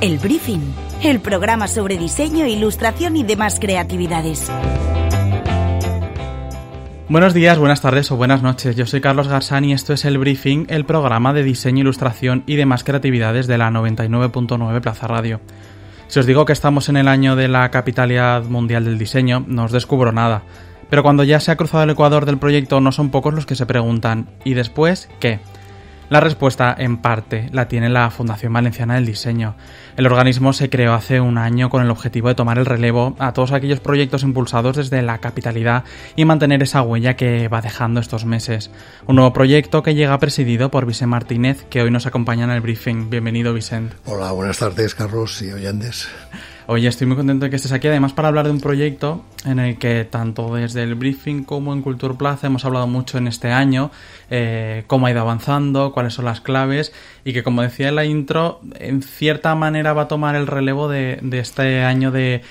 El 0.00 0.18
Briefing, 0.18 0.60
el 1.02 1.18
programa 1.18 1.66
sobre 1.66 1.98
diseño, 1.98 2.46
ilustración 2.46 3.16
y 3.16 3.24
demás 3.24 3.58
creatividades. 3.58 4.48
Buenos 7.08 7.34
días, 7.34 7.58
buenas 7.58 7.80
tardes 7.80 8.12
o 8.12 8.16
buenas 8.16 8.40
noches. 8.40 8.76
Yo 8.76 8.86
soy 8.86 9.00
Carlos 9.00 9.26
Garzán 9.26 9.64
y 9.64 9.72
esto 9.72 9.92
es 9.92 10.04
El 10.04 10.18
Briefing, 10.18 10.66
el 10.68 10.84
programa 10.84 11.32
de 11.32 11.42
diseño, 11.42 11.80
ilustración 11.80 12.44
y 12.46 12.54
demás 12.54 12.84
creatividades 12.84 13.48
de 13.48 13.58
la 13.58 13.70
99.9 13.70 14.80
Plaza 14.80 15.08
Radio. 15.08 15.40
Si 16.06 16.20
os 16.20 16.26
digo 16.26 16.44
que 16.44 16.52
estamos 16.52 16.88
en 16.88 16.96
el 16.96 17.08
año 17.08 17.34
de 17.34 17.48
la 17.48 17.68
capitalidad 17.72 18.44
mundial 18.44 18.84
del 18.84 18.98
diseño, 18.98 19.44
no 19.48 19.64
os 19.64 19.72
descubro 19.72 20.12
nada. 20.12 20.44
Pero 20.90 21.02
cuando 21.02 21.24
ya 21.24 21.40
se 21.40 21.50
ha 21.50 21.56
cruzado 21.56 21.82
el 21.82 21.90
ecuador 21.90 22.24
del 22.24 22.38
proyecto, 22.38 22.80
no 22.80 22.92
son 22.92 23.10
pocos 23.10 23.34
los 23.34 23.46
que 23.46 23.56
se 23.56 23.66
preguntan, 23.66 24.28
¿y 24.44 24.54
después 24.54 25.10
qué? 25.18 25.40
La 26.10 26.20
respuesta, 26.20 26.74
en 26.78 26.96
parte, 26.96 27.50
la 27.52 27.68
tiene 27.68 27.90
la 27.90 28.10
Fundación 28.10 28.50
Valenciana 28.50 28.94
del 28.94 29.04
Diseño. 29.04 29.56
El 29.98 30.06
organismo 30.06 30.54
se 30.54 30.70
creó 30.70 30.94
hace 30.94 31.20
un 31.20 31.36
año 31.36 31.68
con 31.68 31.82
el 31.82 31.90
objetivo 31.90 32.28
de 32.28 32.34
tomar 32.34 32.58
el 32.58 32.64
relevo 32.64 33.14
a 33.18 33.34
todos 33.34 33.52
aquellos 33.52 33.80
proyectos 33.80 34.22
impulsados 34.22 34.76
desde 34.76 35.02
la 35.02 35.18
capitalidad 35.18 35.84
y 36.16 36.24
mantener 36.24 36.62
esa 36.62 36.80
huella 36.80 37.14
que 37.14 37.48
va 37.48 37.60
dejando 37.60 38.00
estos 38.00 38.24
meses. 38.24 38.70
Un 39.06 39.16
nuevo 39.16 39.34
proyecto 39.34 39.82
que 39.82 39.94
llega 39.94 40.18
presidido 40.18 40.70
por 40.70 40.86
Vicente 40.86 41.08
Martínez, 41.08 41.66
que 41.68 41.82
hoy 41.82 41.90
nos 41.90 42.06
acompaña 42.06 42.44
en 42.44 42.52
el 42.52 42.62
briefing. 42.62 43.10
Bienvenido, 43.10 43.52
Vicente. 43.52 43.96
Hola, 44.06 44.32
buenas 44.32 44.58
tardes, 44.58 44.94
Carlos 44.94 45.42
y 45.42 45.52
oyentes. 45.52 46.08
Oye, 46.70 46.86
estoy 46.86 47.06
muy 47.06 47.16
contento 47.16 47.46
de 47.46 47.50
que 47.50 47.56
estés 47.56 47.72
aquí, 47.72 47.88
además 47.88 48.12
para 48.12 48.28
hablar 48.28 48.44
de 48.44 48.50
un 48.50 48.60
proyecto 48.60 49.24
en 49.46 49.58
el 49.58 49.78
que 49.78 50.04
tanto 50.04 50.54
desde 50.54 50.82
el 50.82 50.96
briefing 50.96 51.44
como 51.44 51.72
en 51.72 51.80
Culture 51.80 52.12
Plaza 52.12 52.46
hemos 52.46 52.66
hablado 52.66 52.86
mucho 52.86 53.16
en 53.16 53.26
este 53.26 53.50
año, 53.50 53.90
eh, 54.30 54.84
cómo 54.86 55.06
ha 55.06 55.10
ido 55.10 55.20
avanzando, 55.20 55.92
cuáles 55.92 56.14
son 56.14 56.24
las 56.24 56.40
claves 56.40 56.92
y 57.28 57.32
que 57.34 57.42
como 57.42 57.60
decía 57.60 57.88
en 57.88 57.94
la 57.94 58.06
intro, 58.06 58.60
en 58.78 59.02
cierta 59.02 59.54
manera 59.54 59.92
va 59.92 60.02
a 60.02 60.08
tomar 60.08 60.34
el 60.34 60.46
relevo 60.46 60.88
de, 60.88 61.20
este 61.32 61.82
año 61.82 62.10
de, 62.10 62.42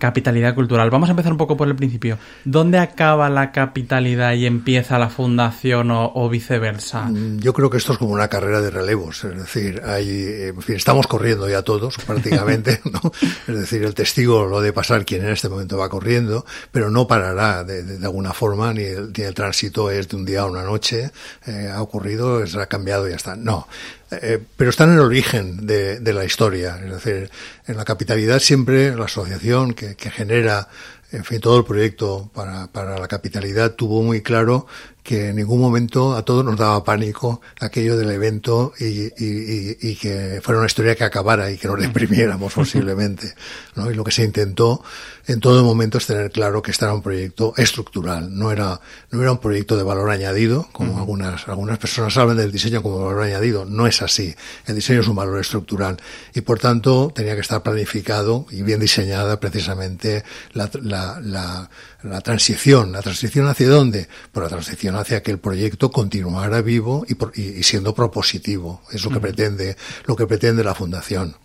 capitalidad 0.00 0.54
cultural. 0.56 0.90
Vamos 0.90 1.08
a 1.08 1.12
empezar 1.12 1.30
un 1.30 1.38
poco 1.38 1.56
por 1.56 1.68
el 1.68 1.76
principio. 1.76 2.18
¿Dónde 2.44 2.78
acaba 2.78 3.30
la 3.30 3.52
capitalidad 3.52 4.32
y 4.32 4.46
empieza 4.46 4.98
la 4.98 5.10
fundación 5.10 5.90
o, 5.92 6.28
viceversa? 6.28 7.04
Mm, 7.04 7.38
yo 7.38 7.52
creo 7.52 7.70
que 7.70 7.76
esto 7.76 7.92
es 7.92 7.98
como 7.98 8.10
una 8.12 8.26
carrera 8.26 8.60
de 8.60 8.70
relevos, 8.70 9.22
es 9.22 9.36
decir, 9.36 9.80
hay, 9.84 10.48
en 10.48 10.60
fin, 10.60 10.74
estamos 10.74 11.06
corriendo 11.06 11.48
ya 11.48 11.62
todos 11.62 11.96
prácticamente, 12.06 12.80
¿no? 12.84 13.12
Es 13.46 13.60
decir, 13.60 13.84
el 13.84 13.94
testigo 13.94 14.46
lo 14.46 14.60
de 14.60 14.72
pasar 14.72 15.04
quien 15.04 15.24
en 15.24 15.30
este 15.30 15.48
momento 15.48 15.78
va 15.78 15.88
corriendo, 15.88 16.44
pero 16.72 16.90
no 16.90 17.06
parará 17.06 17.62
de, 17.62 18.04
alguna 18.04 18.32
forma, 18.32 18.72
ni 18.72 18.82
el, 18.82 19.34
tránsito 19.34 19.90
es 19.90 20.08
de 20.08 20.16
un 20.16 20.24
día 20.24 20.40
a 20.40 20.46
una 20.46 20.64
noche, 20.68 21.10
eh, 21.46 21.70
ha 21.72 21.82
ocurrido, 21.82 22.42
ha 22.42 22.66
cambiado 22.66 23.06
y 23.06 23.10
ya 23.10 23.16
está. 23.16 23.36
No, 23.36 23.66
eh, 24.10 24.38
pero 24.56 24.70
están 24.70 24.90
en 24.90 24.96
el 24.96 25.00
origen 25.00 25.66
de, 25.66 26.00
la 26.12 26.24
historia. 26.24 26.78
Es 26.82 26.90
decir, 26.90 27.30
en 27.66 27.76
la 27.76 27.84
capitalidad 27.84 28.38
siempre 28.38 28.94
la 28.94 29.06
asociación 29.06 29.74
que, 29.74 29.96
genera, 30.10 30.68
en 31.12 31.24
fin, 31.24 31.40
todo 31.40 31.58
el 31.58 31.64
proyecto 31.64 32.30
para, 32.34 32.98
la 32.98 33.08
capitalidad 33.08 33.74
tuvo 33.74 34.02
muy 34.02 34.22
claro 34.22 34.66
que 35.02 35.28
en 35.28 35.36
ningún 35.36 35.60
momento 35.60 36.14
a 36.14 36.22
todos 36.22 36.44
nos 36.44 36.58
daba 36.58 36.84
pánico 36.84 37.40
aquello 37.60 37.96
del 37.96 38.10
evento 38.10 38.74
y, 38.78 39.96
que 39.96 40.40
fuera 40.42 40.58
una 40.58 40.66
historia 40.66 40.94
que 40.94 41.04
acabara 41.04 41.50
y 41.50 41.56
que 41.56 41.68
nos 41.68 41.80
deprimiéramos 41.80 42.52
posiblemente. 42.52 43.34
Y 43.76 43.94
lo 43.94 44.04
que 44.04 44.12
se 44.12 44.24
intentó 44.24 44.82
en 45.28 45.40
todo 45.40 45.62
momento 45.62 45.98
es 45.98 46.06
tener 46.06 46.30
claro 46.30 46.62
que 46.62 46.70
este 46.70 46.86
era 46.86 46.94
un 46.94 47.02
proyecto 47.02 47.52
estructural, 47.56 48.36
no 48.36 48.50
era, 48.50 48.80
no 49.10 49.20
era 49.20 49.30
un 49.30 49.38
proyecto 49.38 49.76
de 49.76 49.82
valor 49.82 50.10
añadido, 50.10 50.68
como 50.72 50.98
algunas, 50.98 51.46
algunas 51.48 51.78
personas 51.78 52.16
hablan 52.16 52.38
del 52.38 52.50
diseño 52.50 52.82
como 52.82 53.04
valor 53.04 53.22
añadido. 53.22 53.64
No 53.66 53.86
es 53.86 54.00
así. 54.00 54.34
El 54.66 54.74
diseño 54.74 55.00
es 55.00 55.08
un 55.08 55.16
valor 55.16 55.38
estructural 55.38 55.98
y 56.34 56.40
por 56.40 56.58
tanto 56.58 57.12
tenía 57.14 57.34
que 57.34 57.42
estar 57.42 57.62
planificado 57.62 58.46
y 58.50 58.62
bien 58.62 58.80
diseñada 58.80 59.38
precisamente 59.38 60.24
la, 60.54 60.70
la, 60.82 61.20
la, 61.22 61.70
la 62.02 62.20
transición. 62.22 62.92
¿La 62.92 63.02
transición 63.02 63.46
hacia 63.48 63.68
dónde? 63.68 64.08
Por 64.32 64.44
la 64.44 64.48
transición 64.48 64.96
hacia 64.96 65.22
que 65.22 65.30
el 65.30 65.38
proyecto 65.38 65.90
continuara 65.90 66.62
vivo 66.62 67.04
y, 67.34 67.62
siendo 67.62 67.94
propositivo. 67.94 68.82
Es 68.92 69.04
lo 69.04 69.10
que 69.10 69.20
pretende, 69.20 69.76
lo 70.06 70.16
que 70.16 70.26
pretende 70.26 70.64
la 70.64 70.74
fundación. 70.74 71.36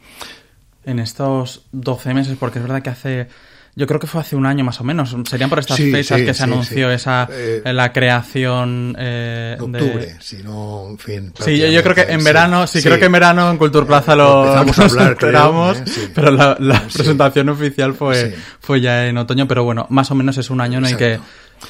En 0.86 1.00
estos 1.00 1.66
12 1.72 2.14
meses, 2.14 2.38
porque 2.40 2.60
es 2.60 2.64
verdad 2.64 2.82
que 2.82 2.90
hace 2.90 3.28
yo 3.76 3.88
creo 3.88 4.00
que 4.00 4.08
fue 4.08 4.22
hace 4.22 4.36
un 4.36 4.46
año 4.46 4.64
más 4.64 4.80
o 4.82 4.84
menos. 4.84 5.16
Serían 5.28 5.50
por 5.50 5.60
estas 5.60 5.78
fechas 5.78 6.22
que 6.22 6.34
se 6.34 6.44
anunció 6.44 6.92
esa 6.92 7.28
eh, 7.32 7.62
la 7.66 7.92
creación 7.92 8.96
eh, 9.00 9.58
octubre, 9.60 10.16
si 10.20 10.44
no, 10.44 10.90
en 10.90 10.98
fin. 10.98 11.34
Sí, 11.40 11.58
yo, 11.58 11.84
creo 11.84 11.96
que 11.96 12.14
en 12.14 12.24
verano, 12.24 12.68
sí, 12.68 12.82
creo 12.82 13.00
que 13.00 13.06
en 13.06 13.12
verano 13.12 13.50
en 13.50 13.58
Cultura 13.58 13.86
Plaza 13.86 14.16
lo, 14.16 14.62
Empezamos 14.62 14.98
a 14.98 15.12
esperamos, 15.12 15.78
eh, 15.98 16.12
pero 16.14 16.32
la, 16.32 16.84
presentación 16.94 17.50
oficial 17.50 17.94
fue 17.94 18.36
fue 18.60 18.80
ya 18.82 19.08
en 19.08 19.18
otoño, 19.18 19.48
pero 19.48 19.64
bueno, 19.64 19.88
más 19.90 20.12
o 20.12 20.16
menos 20.16 20.38
es 20.38 20.50
un 20.50 20.62
año 20.62 20.78
en 20.78 20.86
el 20.86 20.98
que 20.98 21.20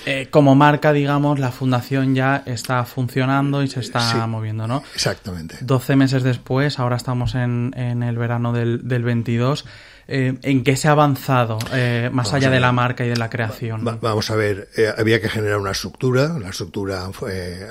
eh, 0.05 0.27
como 0.29 0.55
marca, 0.55 0.91
digamos, 0.91 1.39
la 1.39 1.51
fundación 1.51 2.15
ya 2.15 2.43
está 2.45 2.83
funcionando 2.83 3.63
y 3.63 3.67
se 3.67 3.79
está 3.79 4.25
moviendo, 4.27 4.67
¿no? 4.67 4.83
Exactamente. 4.93 5.57
12 5.61 5.95
meses 5.95 6.23
después, 6.23 6.79
ahora 6.79 6.97
estamos 6.97 7.35
en, 7.35 7.73
en 7.77 8.03
el 8.03 8.17
verano 8.17 8.53
del, 8.53 8.87
del 8.87 9.03
22. 9.03 9.65
Eh, 10.07 10.37
¿En 10.41 10.63
qué 10.63 10.75
se 10.75 10.87
ha 10.87 10.91
avanzado 10.91 11.57
eh, 11.71 12.09
más 12.11 12.33
allá 12.33 12.49
de 12.49 12.59
la 12.59 12.71
marca 12.71 13.05
y 13.05 13.09
de 13.09 13.15
la 13.15 13.29
creación? 13.29 13.83
vamos 13.83 14.29
a 14.29 14.35
ver, 14.35 14.69
había 14.97 15.21
que 15.21 15.29
generar 15.29 15.59
una 15.59 15.71
estructura. 15.71 16.37
La 16.39 16.49
estructura 16.49 17.09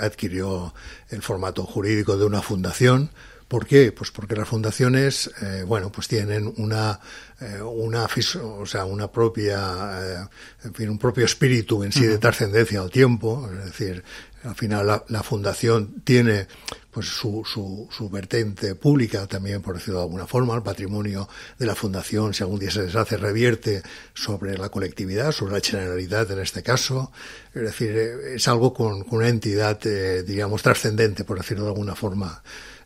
adquirió 0.00 0.74
el 1.10 1.22
formato 1.22 1.64
jurídico 1.64 2.16
de 2.16 2.24
una 2.24 2.42
fundación. 2.42 3.10
¿Por 3.48 3.66
qué? 3.66 3.92
Pues 3.92 4.10
porque 4.10 4.34
las 4.34 4.48
fundaciones, 4.48 5.30
bueno, 5.66 5.92
pues 5.92 6.08
tienen 6.08 6.54
una 6.56 7.00
eh, 7.42 7.60
una, 7.60 8.06
o 8.42 8.66
sea, 8.66 8.84
una 8.84 9.10
propia, 9.10 10.00
eh, 10.00 10.28
en 10.64 10.74
fin, 10.74 10.88
un 10.90 10.98
propio 10.98 11.24
espíritu 11.24 11.82
en 11.82 11.90
sí 11.90 12.06
de 12.06 12.18
trascendencia 12.18 12.80
al 12.80 12.90
tiempo, 12.90 13.50
es 13.52 13.64
decir, 13.64 14.04
al 14.44 14.54
final 14.54 15.02
la, 15.08 15.22
fundación 15.22 16.02
tiene 16.04 16.46
pues 16.90 17.06
su, 17.06 17.42
su, 17.44 17.88
su, 17.90 18.10
vertente 18.10 18.74
pública 18.74 19.26
también, 19.26 19.62
por 19.62 19.76
decirlo 19.76 20.00
de 20.00 20.04
alguna 20.04 20.26
forma, 20.26 20.54
el 20.54 20.62
patrimonio 20.62 21.28
de 21.58 21.66
la 21.66 21.74
fundación, 21.74 22.34
si 22.34 22.42
algún 22.42 22.58
día 22.58 22.70
se 22.70 22.82
deshace, 22.82 23.16
revierte 23.16 23.82
sobre 24.12 24.58
la 24.58 24.68
colectividad, 24.68 25.32
sobre 25.32 25.54
la 25.54 25.60
generalidad 25.60 26.30
en 26.30 26.40
este 26.40 26.62
caso, 26.62 27.12
es 27.54 27.62
decir, 27.62 27.90
eh, 27.96 28.34
es 28.34 28.48
algo 28.48 28.74
con, 28.74 29.04
una 29.10 29.28
entidad, 29.28 29.80
digamos, 30.24 30.62
trascendente, 30.62 31.24
por 31.24 31.38
decirlo 31.38 31.64
de 31.64 31.70
alguna 31.70 31.94
forma. 31.94 32.42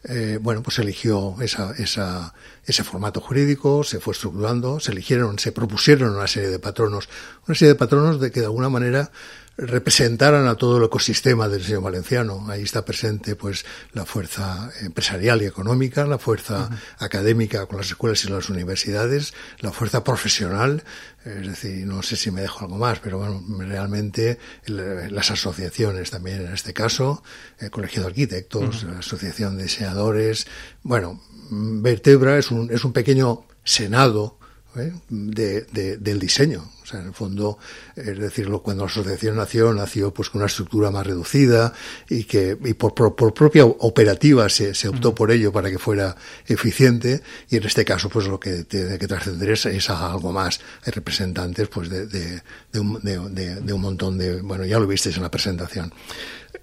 Eh, 0.09 0.39
bueno, 0.41 0.63
pues 0.63 0.79
eligió 0.79 1.35
esa, 1.41 1.73
esa, 1.79 2.33
ese 2.65 2.85
formato 2.85 3.21
jurídico, 3.21 3.83
se 3.83 3.99
fue 3.99 4.13
estructurando, 4.13 4.79
se 4.79 4.93
eligieron, 4.93 5.37
se 5.41 5.51
propusieron 5.51 6.15
una 6.15 6.29
serie 6.29 6.49
de 6.49 6.61
patronos, 6.61 7.09
una 7.49 7.57
serie 7.57 7.73
de 7.73 7.79
patronos 7.79 8.21
de 8.21 8.31
que 8.31 8.39
de 8.39 8.47
alguna 8.47 8.69
manera 8.69 9.11
representaran 9.59 10.47
a 10.49 10.57
todo 10.57 10.77
el 10.79 10.85
ecosistema 10.85 11.49
del 11.49 11.61
diseño 11.61 11.81
valenciano. 11.81 12.45
Ahí 12.49 12.63
está 12.63 12.85
presente 12.85 13.37
pues 13.37 13.65
la 13.93 14.05
fuerza 14.05 14.71
empresarial 14.83 15.43
y 15.43 15.47
económica, 15.47 16.07
la 16.07 16.19
fuerza 16.19 16.71
académica 16.99 17.67
con 17.67 17.79
las 17.79 17.89
escuelas 17.89 18.25
y 18.25 18.29
las 18.29 18.51
universidades, 18.51 19.33
la 19.61 19.73
fuerza 19.73 20.05
profesional, 20.05 20.85
es 21.25 21.47
decir, 21.47 21.87
no 21.87 22.03
sé 22.03 22.17
si 22.17 22.31
me 22.31 22.43
dejo 22.43 22.61
algo 22.61 22.77
más, 22.77 23.01
pero 23.01 23.19
bueno, 23.19 23.43
realmente 23.59 24.39
las 24.67 25.31
asociaciones 25.31 26.11
también 26.11 26.47
en 26.47 26.53
este 26.53 26.75
caso, 26.75 27.23
el 27.59 27.71
Colegio 27.71 28.03
de 28.03 28.09
Arquitectos, 28.09 28.85
la 28.85 28.99
Asociación 28.99 29.57
de 29.57 29.65
Diseñadores, 29.65 30.47
bueno, 30.83 31.23
Vertebra 31.51 32.39
es 32.39 32.51
un, 32.51 32.71
es 32.71 32.85
un 32.85 32.93
pequeño 32.93 33.47
senado 33.65 34.39
¿eh? 34.79 34.93
de, 35.09 35.97
del 35.97 36.19
diseño. 36.19 36.71
O 36.83 36.87
sea, 36.87 37.01
en 37.01 37.09
el 37.09 37.15
fondo, 37.15 37.59
es 37.97 38.19
decir, 38.19 38.49
cuando 38.63 38.85
la 38.85 38.91
asociación 38.91 39.37
nació, 39.37 39.73
nació 39.73 40.15
pues 40.15 40.31
con 40.31 40.41
una 40.41 40.47
estructura 40.47 40.91
más 40.93 41.05
reducida 41.05 41.73
y 42.09 42.25
que 42.25 42.57
y 42.65 42.75
por, 42.75 42.95
por, 42.95 43.35
propia 43.35 43.65
operativa 43.65 44.49
se, 44.49 44.73
se 44.73 44.89
optó 44.89 45.13
por 45.13 45.33
ello 45.33 45.53
para 45.53 45.69
que 45.69 45.79
fuera 45.79 46.15
eficiente 46.47 47.23
y 47.51 47.57
en 47.57 47.65
este 47.65 47.85
caso 47.85 48.09
pues 48.09 48.29
lo 48.29 48.39
que 48.39 48.65
tiene 48.65 48.99
que 48.99 49.09
trascender 49.09 49.51
es, 49.51 49.67
es, 49.67 49.91
algo 49.91 50.33
más. 50.33 50.61
Hay 50.85 50.93
representantes 50.93 51.69
pues 51.69 51.89
de, 51.89 52.07
de, 52.07 52.43
de, 52.73 52.81
un, 52.81 53.03
de, 53.03 53.57
de 53.57 53.73
un 53.73 53.81
montón 53.81 54.17
de, 54.17 54.41
bueno, 54.43 54.65
ya 54.65 54.79
lo 54.79 54.87
visteis 54.87 55.17
en 55.17 55.23
la 55.23 55.31
presentación. 55.31 55.93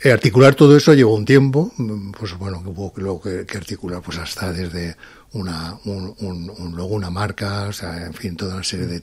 Eh, 0.02 0.12
articular 0.12 0.56
todo 0.56 0.76
eso 0.76 0.94
llevó 0.94 1.16
un 1.16 1.26
tiempo, 1.26 1.72
pues 2.18 2.38
bueno, 2.38 2.62
que 2.64 2.70
hubo 2.70 2.94
luego 2.98 3.22
que, 3.22 3.58
articular 3.58 4.02
pues 4.02 4.18
hasta 4.18 4.52
desde 4.52 4.96
una, 5.34 5.78
un, 5.86 6.16
un, 6.20 6.50
un, 6.50 6.80
una 6.80 7.10
marca, 7.10 7.68
o 7.68 7.74
sea, 7.74 8.06
en 8.06 8.14
fin, 8.14 8.36
toda 8.36 8.56
una 8.56 8.64
serie 8.64 8.88
de. 8.88 9.02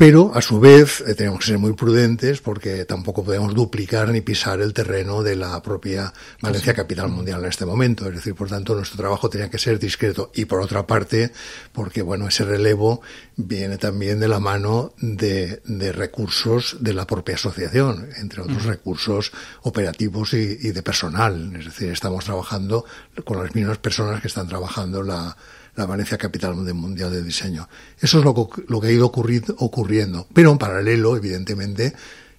Pero, 0.00 0.32
a 0.34 0.40
su 0.40 0.58
vez, 0.60 1.04
eh, 1.06 1.14
tenemos 1.14 1.40
que 1.40 1.44
ser 1.48 1.58
muy 1.58 1.74
prudentes 1.74 2.40
porque 2.40 2.86
tampoco 2.86 3.22
podemos 3.22 3.54
duplicar 3.54 4.08
ni 4.08 4.22
pisar 4.22 4.62
el 4.62 4.72
terreno 4.72 5.22
de 5.22 5.36
la 5.36 5.62
propia 5.62 6.10
Valencia 6.40 6.72
Capital 6.72 7.10
Mundial 7.10 7.40
en 7.40 7.50
este 7.50 7.66
momento. 7.66 8.08
Es 8.08 8.14
decir, 8.14 8.34
por 8.34 8.48
tanto, 8.48 8.74
nuestro 8.74 8.96
trabajo 8.96 9.28
tenía 9.28 9.50
que 9.50 9.58
ser 9.58 9.78
discreto. 9.78 10.32
Y 10.34 10.46
por 10.46 10.62
otra 10.62 10.86
parte, 10.86 11.32
porque, 11.74 12.00
bueno, 12.00 12.28
ese 12.28 12.46
relevo 12.46 13.02
viene 13.36 13.76
también 13.76 14.18
de 14.20 14.28
la 14.28 14.40
mano 14.40 14.94
de, 15.02 15.60
de 15.66 15.92
recursos 15.92 16.78
de 16.80 16.94
la 16.94 17.06
propia 17.06 17.34
asociación, 17.34 18.08
entre 18.16 18.40
otros 18.40 18.64
recursos 18.64 19.32
operativos 19.64 20.32
y, 20.32 20.60
y 20.62 20.70
de 20.70 20.82
personal. 20.82 21.54
Es 21.58 21.66
decir, 21.66 21.90
estamos 21.90 22.24
trabajando 22.24 22.86
con 23.26 23.42
las 23.42 23.54
mismas 23.54 23.76
personas 23.76 24.22
que 24.22 24.28
están 24.28 24.48
trabajando 24.48 25.02
la, 25.02 25.36
la 25.80 25.86
Valencia 25.86 26.18
Capital 26.18 26.54
Mundial 26.54 27.10
de 27.10 27.22
Diseño. 27.22 27.68
Eso 28.00 28.18
es 28.18 28.24
lo, 28.24 28.50
lo 28.68 28.80
que 28.80 28.86
ha 28.86 28.92
ido 28.92 29.06
ocurriendo. 29.06 30.28
Pero 30.32 30.52
en 30.52 30.58
paralelo, 30.58 31.16
evidentemente, 31.16 31.94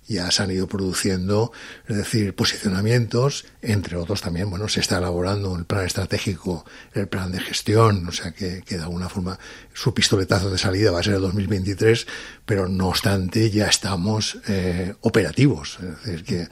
ya 0.07 0.29
se 0.31 0.43
han 0.43 0.51
ido 0.51 0.67
produciendo, 0.67 1.51
es 1.87 1.95
decir, 1.95 2.35
posicionamientos, 2.35 3.45
entre 3.61 3.97
otros 3.97 4.21
también, 4.21 4.49
bueno, 4.49 4.67
se 4.67 4.81
está 4.81 4.97
elaborando 4.97 5.55
el 5.55 5.65
plan 5.65 5.85
estratégico, 5.85 6.65
el 6.93 7.07
plan 7.07 7.31
de 7.31 7.39
gestión, 7.39 8.07
o 8.07 8.11
sea 8.11 8.31
que, 8.31 8.61
que 8.65 8.77
de 8.77 8.83
alguna 8.83 9.09
forma 9.09 9.39
su 9.73 9.93
pistoletazo 9.93 10.49
de 10.49 10.57
salida 10.57 10.91
va 10.91 10.99
a 10.99 11.03
ser 11.03 11.15
el 11.15 11.21
2023, 11.21 12.07
pero 12.45 12.67
no 12.67 12.89
obstante 12.89 13.49
ya 13.49 13.67
estamos 13.67 14.37
eh, 14.47 14.93
operativos, 15.01 15.79
es 15.81 16.03
decir, 16.03 16.23
que 16.23 16.47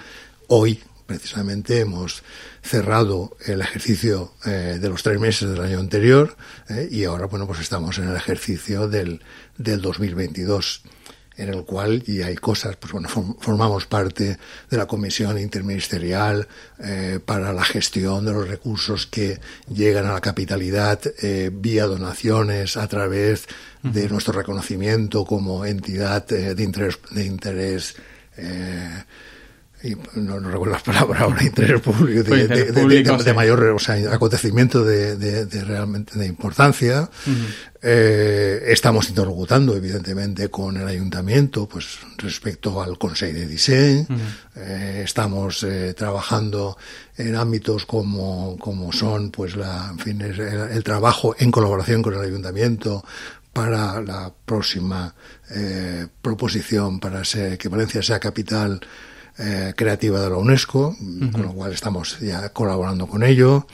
hoy 0.48 0.82
precisamente 1.10 1.80
hemos 1.80 2.22
cerrado 2.62 3.36
el 3.48 3.62
ejercicio 3.62 4.36
eh, 4.46 4.78
de 4.80 4.90
los 4.90 5.02
tres 5.02 5.20
meses 5.20 5.50
del 5.50 5.60
año 5.60 5.80
anterior 5.80 6.38
eh, 6.70 6.88
y 6.92 7.04
ahora, 7.06 7.26
bueno, 7.26 7.48
pues 7.48 7.62
estamos 7.62 7.98
en 7.98 8.10
el 8.10 8.16
ejercicio 8.16 8.88
del, 8.88 9.20
del 9.58 9.82
2022 9.82 10.84
en 11.40 11.50
el 11.50 11.64
cual 11.64 12.04
y 12.06 12.22
hay 12.22 12.36
cosas, 12.36 12.76
pues 12.76 12.92
bueno, 12.92 13.08
formamos 13.08 13.86
parte 13.86 14.38
de 14.70 14.78
la 14.78 14.86
comisión 14.86 15.40
interministerial 15.40 16.48
eh, 16.84 17.20
para 17.26 17.54
la 17.54 17.64
gestión 17.64 18.26
de 18.26 18.34
los 18.34 18.48
recursos 18.48 19.08
que 19.08 19.40
llegan 19.74 20.06
a 20.06 20.14
la 20.14 20.22
capitalidad 20.22 21.00
eh, 21.24 21.50
vía 21.52 21.86
donaciones 21.86 22.78
a 22.78 22.88
través 22.88 23.48
de 23.82 24.10
nuestro 24.10 24.34
reconocimiento 24.34 25.26
como 25.26 25.66
entidad 25.66 26.32
eh, 26.34 26.54
de 26.54 26.64
interés, 26.64 27.00
de 27.10 27.26
interés 27.26 27.96
y 29.82 29.96
no, 30.16 30.40
no, 30.42 30.50
recuerdo 30.50 30.74
las 30.74 30.84
palabras 30.84 31.22
ahora, 31.22 31.42
interés 31.44 31.82
público, 31.82 32.24
de, 32.24 32.48
de, 32.48 32.74
público, 32.74 33.18
de, 33.18 33.24
de 33.24 33.34
mayor 33.34 33.64
o 33.64 33.80
sea, 33.80 33.96
acontecimiento 34.14 34.84
de, 34.84 35.46
realmente 35.66 36.20
de 36.20 36.26
importancia. 36.26 37.10
Uh 37.26 37.30
-huh. 37.30 37.46
eh, 37.82 38.64
estamos 38.68 39.08
interlocutando, 39.08 39.76
evidentemente, 39.78 40.50
con 40.50 40.76
el 40.76 40.86
ayuntamiento, 40.86 41.68
pues 41.68 42.00
respecto 42.18 42.82
al 42.82 42.98
Consejo 42.98 43.40
de 43.40 43.48
Diseño. 43.48 44.06
Uh 44.10 44.14
-huh. 44.14 44.18
eh, 44.58 45.02
estamos 45.06 45.64
eh, 45.64 45.94
trabajando 45.94 46.78
en 47.16 47.36
ámbitos 47.36 47.86
como, 47.86 48.58
como 48.60 48.92
son, 48.92 49.32
pues, 49.32 49.56
la, 49.56 49.92
en 49.92 50.00
fin, 50.00 50.22
el, 50.22 50.40
el 50.40 50.84
trabajo 50.84 51.36
en 51.40 51.52
colaboración 51.52 52.02
con 52.02 52.14
el 52.16 52.22
ayuntamiento 52.22 53.06
para 53.54 54.02
la 54.02 54.32
próxima 54.46 55.14
eh, 55.50 56.08
proposición 56.22 57.00
para 57.00 57.24
ser, 57.24 57.58
que 57.58 57.70
Valencia 57.70 58.02
sea 58.02 58.20
capital 58.20 58.80
eh, 59.40 59.74
creativa 59.76 60.22
de 60.22 60.30
la 60.30 60.38
UNESCO, 60.38 60.90
uh 60.90 60.96
-huh. 60.96 61.32
con 61.32 61.42
lo 61.44 61.54
cual 61.54 61.74
estamos 61.74 62.20
ya 62.20 62.50
colaborando 62.50 63.08
con 63.08 63.24
ello. 63.24 63.66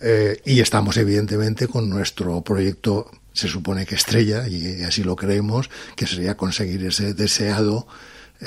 Eh, 0.00 0.40
y 0.46 0.60
estamos, 0.60 0.96
evidentemente, 0.96 1.68
con 1.68 1.90
nuestro 1.90 2.40
proyecto, 2.42 3.10
se 3.32 3.48
supone 3.48 3.84
que 3.86 3.96
estrella, 3.96 4.48
y 4.48 4.82
así 4.82 5.04
lo 5.04 5.16
creemos, 5.16 5.68
que 5.96 6.06
sería 6.06 6.36
conseguir 6.36 6.84
ese 6.86 7.12
deseado 7.12 7.86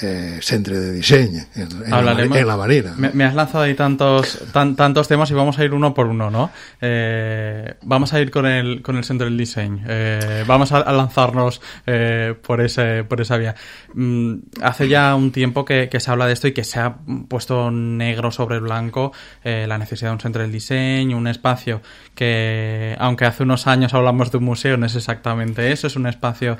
eh, 0.01 0.39
centre 0.41 0.79
de 0.79 0.91
diseño 0.91 1.43
en, 1.55 1.61
en, 1.61 1.89
la, 2.05 2.11
en 2.13 2.47
la, 2.47 2.57
manera. 2.57 2.93
Me, 2.97 3.11
me, 3.11 3.25
has 3.25 3.35
lanzado 3.35 3.63
ahí 3.63 3.75
tantos 3.75 4.39
tan, 4.51 4.75
tantos 4.75 5.07
temas 5.07 5.29
y 5.29 5.35
vamos 5.35 5.59
a 5.59 5.63
ir 5.63 5.73
uno 5.73 5.93
por 5.93 6.07
uno, 6.07 6.31
¿no? 6.31 6.51
Eh, 6.81 7.75
vamos 7.83 8.13
a 8.13 8.19
ir 8.19 8.31
con 8.31 8.47
el 8.47 8.81
con 8.81 8.97
el 8.97 9.03
centro 9.03 9.25
del 9.25 9.37
diseño. 9.37 9.83
Eh, 9.87 10.43
vamos 10.47 10.71
a, 10.71 10.77
a 10.77 10.91
lanzarnos 10.93 11.61
eh, 11.85 12.33
por 12.41 12.61
ese 12.61 13.03
por 13.03 13.21
esa 13.21 13.37
vía. 13.37 13.53
Mm, 13.93 14.35
hace 14.61 14.87
ya 14.87 15.13
un 15.15 15.31
tiempo 15.31 15.63
que, 15.63 15.89
que, 15.89 15.99
se 15.99 16.09
habla 16.09 16.25
de 16.25 16.33
esto 16.33 16.47
y 16.47 16.53
que 16.53 16.63
se 16.63 16.79
ha 16.79 16.95
puesto 17.27 17.69
negro 17.69 18.31
sobre 18.31 18.59
blanco 18.59 19.11
la 19.43 19.77
necesidad 19.77 20.09
de 20.09 20.13
un 20.13 20.19
centro 20.19 20.41
del 20.41 20.51
diseño, 20.51 21.17
un 21.17 21.27
espacio 21.27 21.81
que, 22.15 22.95
aunque 22.99 23.25
hace 23.25 23.43
unos 23.43 23.67
años 23.67 23.93
hablamos 23.93 24.31
de 24.31 24.37
un 24.37 24.45
museo, 24.45 24.77
no 24.77 24.85
es 24.85 24.95
exactamente 24.95 25.71
eso. 25.71 25.87
Es 25.87 25.95
un 25.95 26.07
espacio 26.07 26.57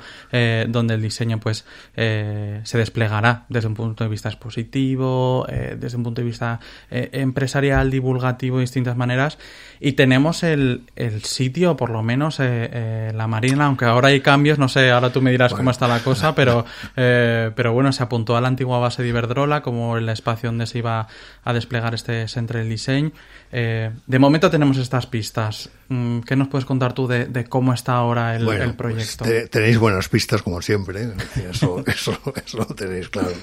donde 0.68 0.94
el 0.94 1.02
diseño, 1.02 1.40
pues, 1.40 1.64
se 1.94 2.78
desplegará 2.78 3.23
desde 3.48 3.68
un 3.68 3.74
punto 3.74 4.04
de 4.04 4.10
vista 4.10 4.28
expositivo, 4.28 5.46
eh, 5.48 5.76
desde 5.78 5.96
un 5.96 6.02
punto 6.02 6.20
de 6.20 6.26
vista 6.26 6.60
eh, 6.90 7.10
empresarial, 7.12 7.90
divulgativo, 7.90 8.58
de 8.58 8.62
distintas 8.62 8.96
maneras. 8.96 9.38
Y 9.80 9.92
tenemos 9.92 10.42
el, 10.42 10.82
el 10.96 11.24
sitio, 11.24 11.76
por 11.76 11.90
lo 11.90 12.02
menos 12.02 12.38
eh, 12.40 13.12
la 13.14 13.26
Marina, 13.26 13.66
aunque 13.66 13.84
ahora 13.84 14.08
hay 14.08 14.20
cambios, 14.20 14.58
no 14.58 14.68
sé, 14.68 14.90
ahora 14.90 15.10
tú 15.10 15.20
me 15.20 15.30
dirás 15.30 15.52
bueno. 15.52 15.60
cómo 15.60 15.70
está 15.70 15.88
la 15.88 16.00
cosa, 16.00 16.34
pero, 16.34 16.64
pero 16.94 17.72
bueno, 17.72 17.92
se 17.92 18.02
apuntó 18.02 18.36
a 18.36 18.40
la 18.40 18.48
antigua 18.48 18.78
base 18.78 19.02
de 19.02 19.08
Iberdrola 19.08 19.62
como 19.62 19.96
el 19.96 20.08
espacio 20.08 20.48
donde 20.48 20.66
se 20.66 20.78
iba 20.78 21.06
a 21.42 21.52
desplegar 21.52 21.94
este 21.94 22.26
centro 22.28 22.58
del 22.58 22.68
diseño. 22.68 23.12
de 23.50 24.18
momento 24.18 24.50
tenemos 24.50 24.78
estas 24.78 25.06
pistas. 25.06 25.70
Mm, 25.88 26.20
¿Qué 26.20 26.34
nos 26.34 26.48
puedes 26.48 26.64
contar 26.64 26.94
tú 26.94 27.06
de, 27.06 27.26
de 27.26 27.44
cómo 27.44 27.74
está 27.74 27.94
ahora 27.94 28.34
el, 28.36 28.44
bueno, 28.44 28.64
el 28.64 28.74
proyecto? 28.74 29.24
Pues 29.24 29.42
te, 29.42 29.48
tenéis 29.48 29.78
buenas 29.78 30.08
pistas, 30.08 30.42
como 30.42 30.62
siempre. 30.62 31.08
Eso, 31.50 31.84
eso, 31.86 32.18
eso 32.44 32.58
lo 32.58 32.66
tenéis 32.66 33.08
claro. 33.20 33.36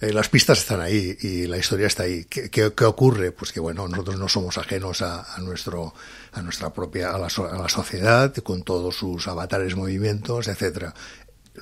Eh, 0.00 0.12
las 0.12 0.28
pistas 0.28 0.58
están 0.58 0.80
ahí 0.80 1.16
y 1.20 1.46
la 1.46 1.56
historia 1.56 1.86
está 1.86 2.02
ahí. 2.02 2.24
¿Qué, 2.26 2.50
qué, 2.50 2.84
ocurre? 2.84 3.32
Pues 3.32 3.52
que, 3.52 3.60
bueno, 3.60 3.88
nosotros 3.88 4.18
no 4.18 4.28
somos 4.28 4.58
ajenos 4.58 5.02
a, 5.02 5.34
a 5.34 5.40
nuestro 5.40 5.94
a 6.32 6.42
nuestra 6.42 6.70
propia 6.70 7.14
a 7.14 7.18
la, 7.18 7.28
a 7.28 7.58
la, 7.58 7.68
sociedad 7.68 8.34
con 8.36 8.62
todos 8.62 8.96
sus 8.96 9.26
avatares 9.26 9.74
movimientos 9.74 10.48
etcétera 10.48 10.92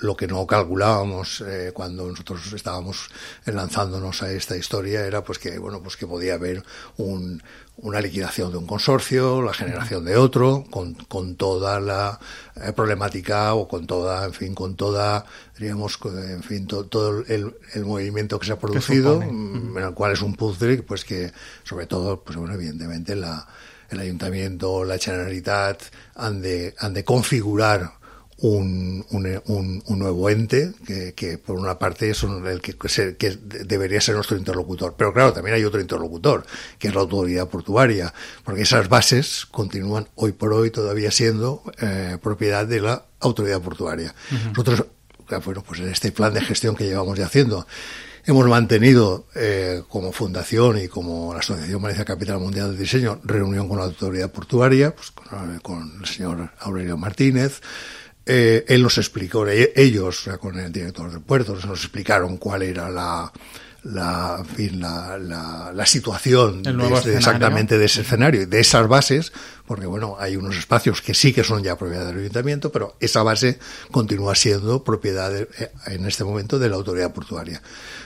lo 0.00 0.16
que 0.16 0.26
no 0.26 0.44
calculábamos 0.48 1.42
eh, 1.42 1.70
cuando 1.72 2.08
nosotros 2.08 2.52
estábamos 2.52 3.08
lanzándonos 3.46 4.20
a 4.24 4.32
esta 4.32 4.56
historia 4.56 5.06
era 5.06 5.22
pues 5.22 5.38
que 5.38 5.58
bueno 5.58 5.80
pues 5.80 5.96
que 5.96 6.08
podía 6.08 6.34
haber 6.34 6.64
un, 6.96 7.40
una 7.78 8.00
liquidación 8.00 8.52
de 8.52 8.58
un 8.58 8.66
consorcio, 8.66 9.42
la 9.42 9.52
generación 9.52 10.04
de 10.04 10.16
otro, 10.16 10.64
con, 10.70 10.94
con 10.94 11.34
toda 11.34 11.80
la 11.80 12.20
eh, 12.56 12.72
problemática 12.72 13.54
o 13.54 13.66
con 13.66 13.86
toda, 13.86 14.24
en 14.24 14.32
fin, 14.32 14.54
con 14.54 14.76
toda, 14.76 15.26
diríamos, 15.58 15.98
en 16.04 16.42
fin, 16.42 16.66
to, 16.66 16.86
todo 16.86 17.24
el, 17.26 17.54
el, 17.74 17.84
movimiento 17.84 18.38
que 18.38 18.46
se 18.46 18.52
ha 18.52 18.58
producido, 18.58 19.20
en 19.22 19.74
el 19.76 19.92
cual 19.92 20.12
es 20.12 20.22
un 20.22 20.34
puzzle, 20.34 20.82
pues 20.82 21.04
que, 21.04 21.32
sobre 21.64 21.86
todo, 21.86 22.22
pues 22.22 22.38
bueno, 22.38 22.54
evidentemente 22.54 23.16
la, 23.16 23.46
el 23.90 24.00
ayuntamiento, 24.00 24.84
la 24.84 24.98
Generalitat 24.98 25.82
han 26.14 26.40
de, 26.42 26.74
han 26.78 26.94
de 26.94 27.04
configurar 27.04 28.03
un, 28.38 29.04
un, 29.10 29.40
un, 29.46 29.82
un, 29.86 29.98
nuevo 29.98 30.28
ente 30.28 30.72
que, 30.86 31.14
que, 31.14 31.38
por 31.38 31.56
una 31.56 31.78
parte 31.78 32.10
es 32.10 32.22
el 32.24 32.60
que, 32.60 32.74
que, 33.16 33.38
debería 33.64 34.00
ser 34.00 34.16
nuestro 34.16 34.36
interlocutor. 34.36 34.94
Pero 34.96 35.12
claro, 35.12 35.32
también 35.32 35.56
hay 35.56 35.64
otro 35.64 35.80
interlocutor, 35.80 36.44
que 36.78 36.88
es 36.88 36.94
la 36.94 37.00
autoridad 37.00 37.48
portuaria, 37.48 38.12
porque 38.44 38.62
esas 38.62 38.88
bases 38.88 39.46
continúan 39.46 40.08
hoy 40.16 40.32
por 40.32 40.52
hoy 40.52 40.70
todavía 40.70 41.10
siendo 41.10 41.62
eh, 41.80 42.18
propiedad 42.22 42.66
de 42.66 42.80
la 42.80 43.04
autoridad 43.20 43.60
portuaria. 43.60 44.14
Uh 44.30 44.34
-huh. 44.34 44.48
Nosotros, 44.48 44.86
bueno, 45.44 45.62
pues 45.62 45.80
en 45.80 45.88
este 45.88 46.12
plan 46.12 46.34
de 46.34 46.40
gestión 46.40 46.74
que 46.74 46.84
llevamos 46.84 47.18
ya 47.18 47.26
haciendo, 47.26 47.66
hemos 48.26 48.46
mantenido 48.48 49.26
eh, 49.34 49.82
como 49.88 50.12
fundación 50.12 50.78
y 50.78 50.88
como 50.88 51.32
la 51.32 51.40
Asociación 51.40 51.80
Valencia 51.80 52.04
Capital 52.04 52.40
Mundial 52.40 52.72
de 52.72 52.78
Diseño 52.82 53.20
reunión 53.22 53.68
con 53.68 53.78
la 53.78 53.84
autoridad 53.84 54.30
portuaria, 54.30 54.94
pues 54.94 55.10
con, 55.12 55.58
con 55.60 56.00
el 56.00 56.06
señor 56.06 56.50
Aurelio 56.60 56.96
Martínez, 56.96 57.60
eh, 58.26 58.64
él 58.68 58.82
nos 58.82 58.98
explicó, 58.98 59.46
ellos, 59.46 60.20
o 60.20 60.22
sea, 60.22 60.38
con 60.38 60.58
el 60.58 60.72
director 60.72 61.12
de 61.12 61.20
puertos, 61.20 61.64
nos 61.66 61.80
explicaron 61.80 62.36
cuál 62.38 62.62
era 62.62 62.88
la, 62.88 63.32
la, 63.84 64.36
en 64.38 64.46
fin, 64.46 64.80
la, 64.80 65.18
la, 65.18 65.72
la 65.74 65.86
situación 65.86 66.62
de, 66.62 66.70
exactamente 67.14 67.78
de 67.78 67.84
ese 67.84 68.00
escenario, 68.00 68.46
de 68.46 68.60
esas 68.60 68.88
bases, 68.88 69.32
porque 69.66 69.86
bueno, 69.86 70.16
hay 70.18 70.36
unos 70.36 70.56
espacios 70.56 71.02
que 71.02 71.14
sí 71.14 71.32
que 71.32 71.44
son 71.44 71.62
ya 71.62 71.76
propiedad 71.76 72.06
del 72.06 72.18
ayuntamiento, 72.18 72.72
pero 72.72 72.96
esa 73.00 73.22
base 73.22 73.58
continúa 73.90 74.34
siendo 74.34 74.84
propiedad 74.84 75.34
eh, 75.36 75.48
en 75.86 76.06
este 76.06 76.24
momento 76.24 76.58
de 76.58 76.68
la 76.68 76.76
autoridad 76.76 77.12
portuaria. 77.12 77.62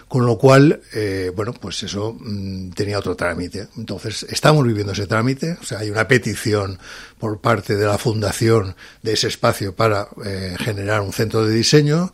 Con 0.09 0.25
lo 0.25 0.39
cual, 0.39 0.81
eh, 0.95 1.31
bueno, 1.37 1.53
pues 1.53 1.83
eso 1.83 2.17
mm, 2.19 2.71
tenía 2.71 2.99
otro 2.99 3.15
trámite. 3.15 3.69
Entonces, 3.77 4.25
estamos 4.31 4.65
viviendo 4.65 4.93
ese 4.93 5.07
trámite, 5.07 5.59
o 5.61 5.65
sea, 5.65 5.81
hay 5.81 5.91
una 5.91 6.09
petición 6.09 6.79
por 7.19 7.41
parte 7.41 7.77
de 7.77 7.87
la 7.87 7.99
fundación 7.99 8.75
de 9.03 9.13
ese 9.13 9.29
espacio 9.29 9.75
para 9.75 10.09
eh, 10.25 10.57
generar 10.59 11.03
un 11.03 11.13
centro 11.13 11.45
de 11.45 11.55
diseño. 11.55 12.13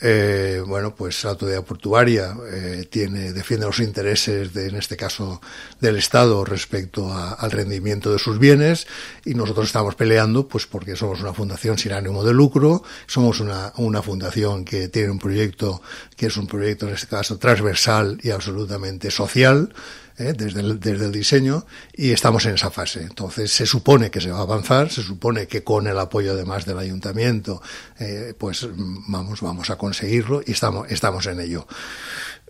Eh, 0.00 0.62
bueno, 0.66 0.94
pues 0.94 1.22
la 1.24 1.30
autoridad 1.30 1.64
portuaria 1.64 2.36
eh, 2.50 2.86
tiene, 2.90 3.32
defiende 3.32 3.66
los 3.66 3.78
intereses, 3.78 4.52
de, 4.52 4.68
en 4.68 4.76
este 4.76 4.96
caso, 4.96 5.40
del 5.80 5.96
Estado 5.96 6.44
respecto 6.44 7.12
a, 7.12 7.32
al 7.32 7.52
rendimiento 7.52 8.12
de 8.12 8.18
sus 8.18 8.38
bienes 8.38 8.86
y 9.24 9.34
nosotros 9.34 9.66
estamos 9.66 9.94
peleando, 9.94 10.48
pues 10.48 10.66
porque 10.66 10.96
somos 10.96 11.20
una 11.20 11.32
fundación 11.32 11.78
sin 11.78 11.92
ánimo 11.92 12.24
de 12.24 12.32
lucro, 12.32 12.82
somos 13.06 13.40
una, 13.40 13.72
una 13.76 14.02
fundación 14.02 14.64
que 14.64 14.88
tiene 14.88 15.10
un 15.10 15.18
proyecto 15.18 15.80
que 16.16 16.26
es 16.26 16.36
un 16.36 16.46
proyecto, 16.46 16.88
en 16.88 16.94
este 16.94 17.06
caso, 17.06 17.38
transversal 17.38 18.18
y 18.22 18.30
absolutamente 18.30 19.10
social, 19.10 19.72
¿eh? 20.18 20.32
desde, 20.36 20.60
el, 20.60 20.80
desde 20.80 21.06
el 21.06 21.12
diseño 21.12 21.66
y 21.92 22.10
estamos 22.10 22.46
en 22.46 22.54
esa 22.54 22.70
fase. 22.70 23.02
Entonces 23.02 23.50
se 23.50 23.66
supone 23.66 24.10
que 24.10 24.20
se 24.20 24.30
va 24.30 24.38
a 24.38 24.42
avanzar, 24.42 24.90
se 24.90 25.02
supone 25.02 25.46
que 25.46 25.62
con 25.64 25.86
el 25.86 25.98
apoyo 25.98 26.32
además 26.32 26.64
del 26.64 26.78
ayuntamiento, 26.78 27.62
eh, 27.98 28.34
pues 28.36 28.66
vamos, 28.76 29.40
vamos 29.40 29.70
a 29.70 29.76
conseguirlo 29.76 30.42
y 30.46 30.52
estamos, 30.52 30.90
estamos 30.90 31.26
en 31.26 31.40
ello. 31.40 31.66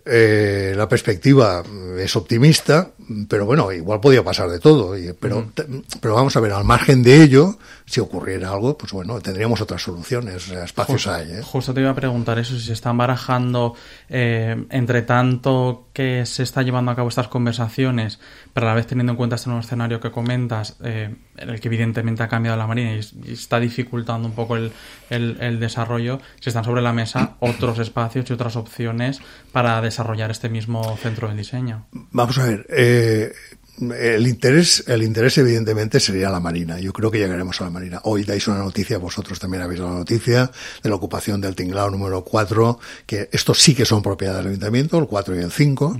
Eh, 0.05 0.73
la 0.75 0.87
perspectiva 0.87 1.63
es 1.97 2.15
optimista, 2.15 2.91
pero 3.27 3.45
bueno, 3.45 3.71
igual 3.71 3.99
podía 3.99 4.23
pasar 4.23 4.49
de 4.49 4.59
todo. 4.59 4.95
Pero, 5.19 5.51
pero 5.99 6.13
vamos 6.13 6.35
a 6.35 6.39
ver, 6.39 6.51
al 6.53 6.63
margen 6.63 7.01
de 7.01 7.23
ello, 7.23 7.57
si 7.85 7.99
ocurriera 7.99 8.51
algo, 8.51 8.77
pues 8.77 8.91
bueno, 8.91 9.19
tendríamos 9.19 9.61
otras 9.61 9.81
soluciones, 9.81 10.49
espacios 10.49 11.03
justo, 11.03 11.11
hay. 11.11 11.31
¿eh? 11.31 11.41
Justo 11.43 11.73
te 11.73 11.81
iba 11.81 11.91
a 11.91 11.95
preguntar 11.95 12.39
eso, 12.39 12.55
si 12.55 12.65
se 12.65 12.73
están 12.73 12.97
barajando, 12.97 13.75
eh, 14.09 14.65
entre 14.69 15.01
tanto 15.01 15.87
que 15.93 16.25
se 16.25 16.43
está 16.43 16.61
llevando 16.61 16.91
a 16.91 16.95
cabo 16.95 17.09
estas 17.09 17.27
conversaciones, 17.27 18.19
pero 18.53 18.67
a 18.67 18.69
la 18.69 18.75
vez 18.75 18.87
teniendo 18.87 19.13
en 19.13 19.17
cuenta 19.17 19.35
este 19.35 19.49
nuevo 19.49 19.61
escenario 19.61 19.99
que 19.99 20.11
comentas, 20.11 20.77
eh, 20.83 21.15
en 21.37 21.49
el 21.49 21.59
que 21.59 21.67
evidentemente 21.67 22.23
ha 22.23 22.27
cambiado 22.27 22.57
la 22.57 22.67
Marina 22.67 22.93
y, 22.93 23.31
está 23.31 23.59
dificultando 23.59 24.27
un 24.27 24.33
poco 24.33 24.55
el, 24.55 24.71
el, 25.09 25.37
el 25.39 25.59
desarrollo, 25.59 26.19
si 26.39 26.49
están 26.49 26.63
sobre 26.63 26.81
la 26.81 26.93
mesa 26.93 27.35
otros 27.39 27.79
espacios 27.79 28.29
y 28.29 28.33
otras 28.33 28.55
opciones 28.55 29.21
para 29.51 29.81
desarrollar 29.81 29.94
este 30.31 30.49
mismo 30.49 30.97
centro 30.97 31.29
de 31.29 31.35
diseño. 31.35 31.85
Vamos 31.91 32.37
a 32.37 32.45
ver, 32.45 32.65
eh, 32.69 33.33
el 33.77 34.25
interés, 34.27 34.85
el 34.87 35.03
interés 35.03 35.37
evidentemente 35.37 35.99
sería 35.99 36.29
la 36.29 36.39
Marina. 36.39 36.79
Yo 36.79 36.93
creo 36.93 37.11
que 37.11 37.17
llegaremos 37.17 37.59
a 37.59 37.65
la 37.65 37.69
Marina. 37.69 37.99
Hoy 38.03 38.23
dais 38.23 38.47
una 38.47 38.59
noticia, 38.59 38.97
vosotros 38.97 39.37
también 39.39 39.63
habéis 39.63 39.81
la 39.81 39.89
noticia 39.89 40.49
de 40.81 40.89
la 40.89 40.95
ocupación 40.95 41.41
del 41.41 41.55
tinglao 41.55 41.89
número 41.89 42.23
4, 42.23 42.79
que 43.05 43.29
estos 43.31 43.61
sí 43.61 43.75
que 43.75 43.85
son 43.85 44.01
propiedad 44.01 44.37
del 44.37 44.47
ayuntamiento, 44.47 44.97
el 44.97 45.07
4 45.07 45.35
y 45.35 45.39
el 45.39 45.51
5, 45.51 45.99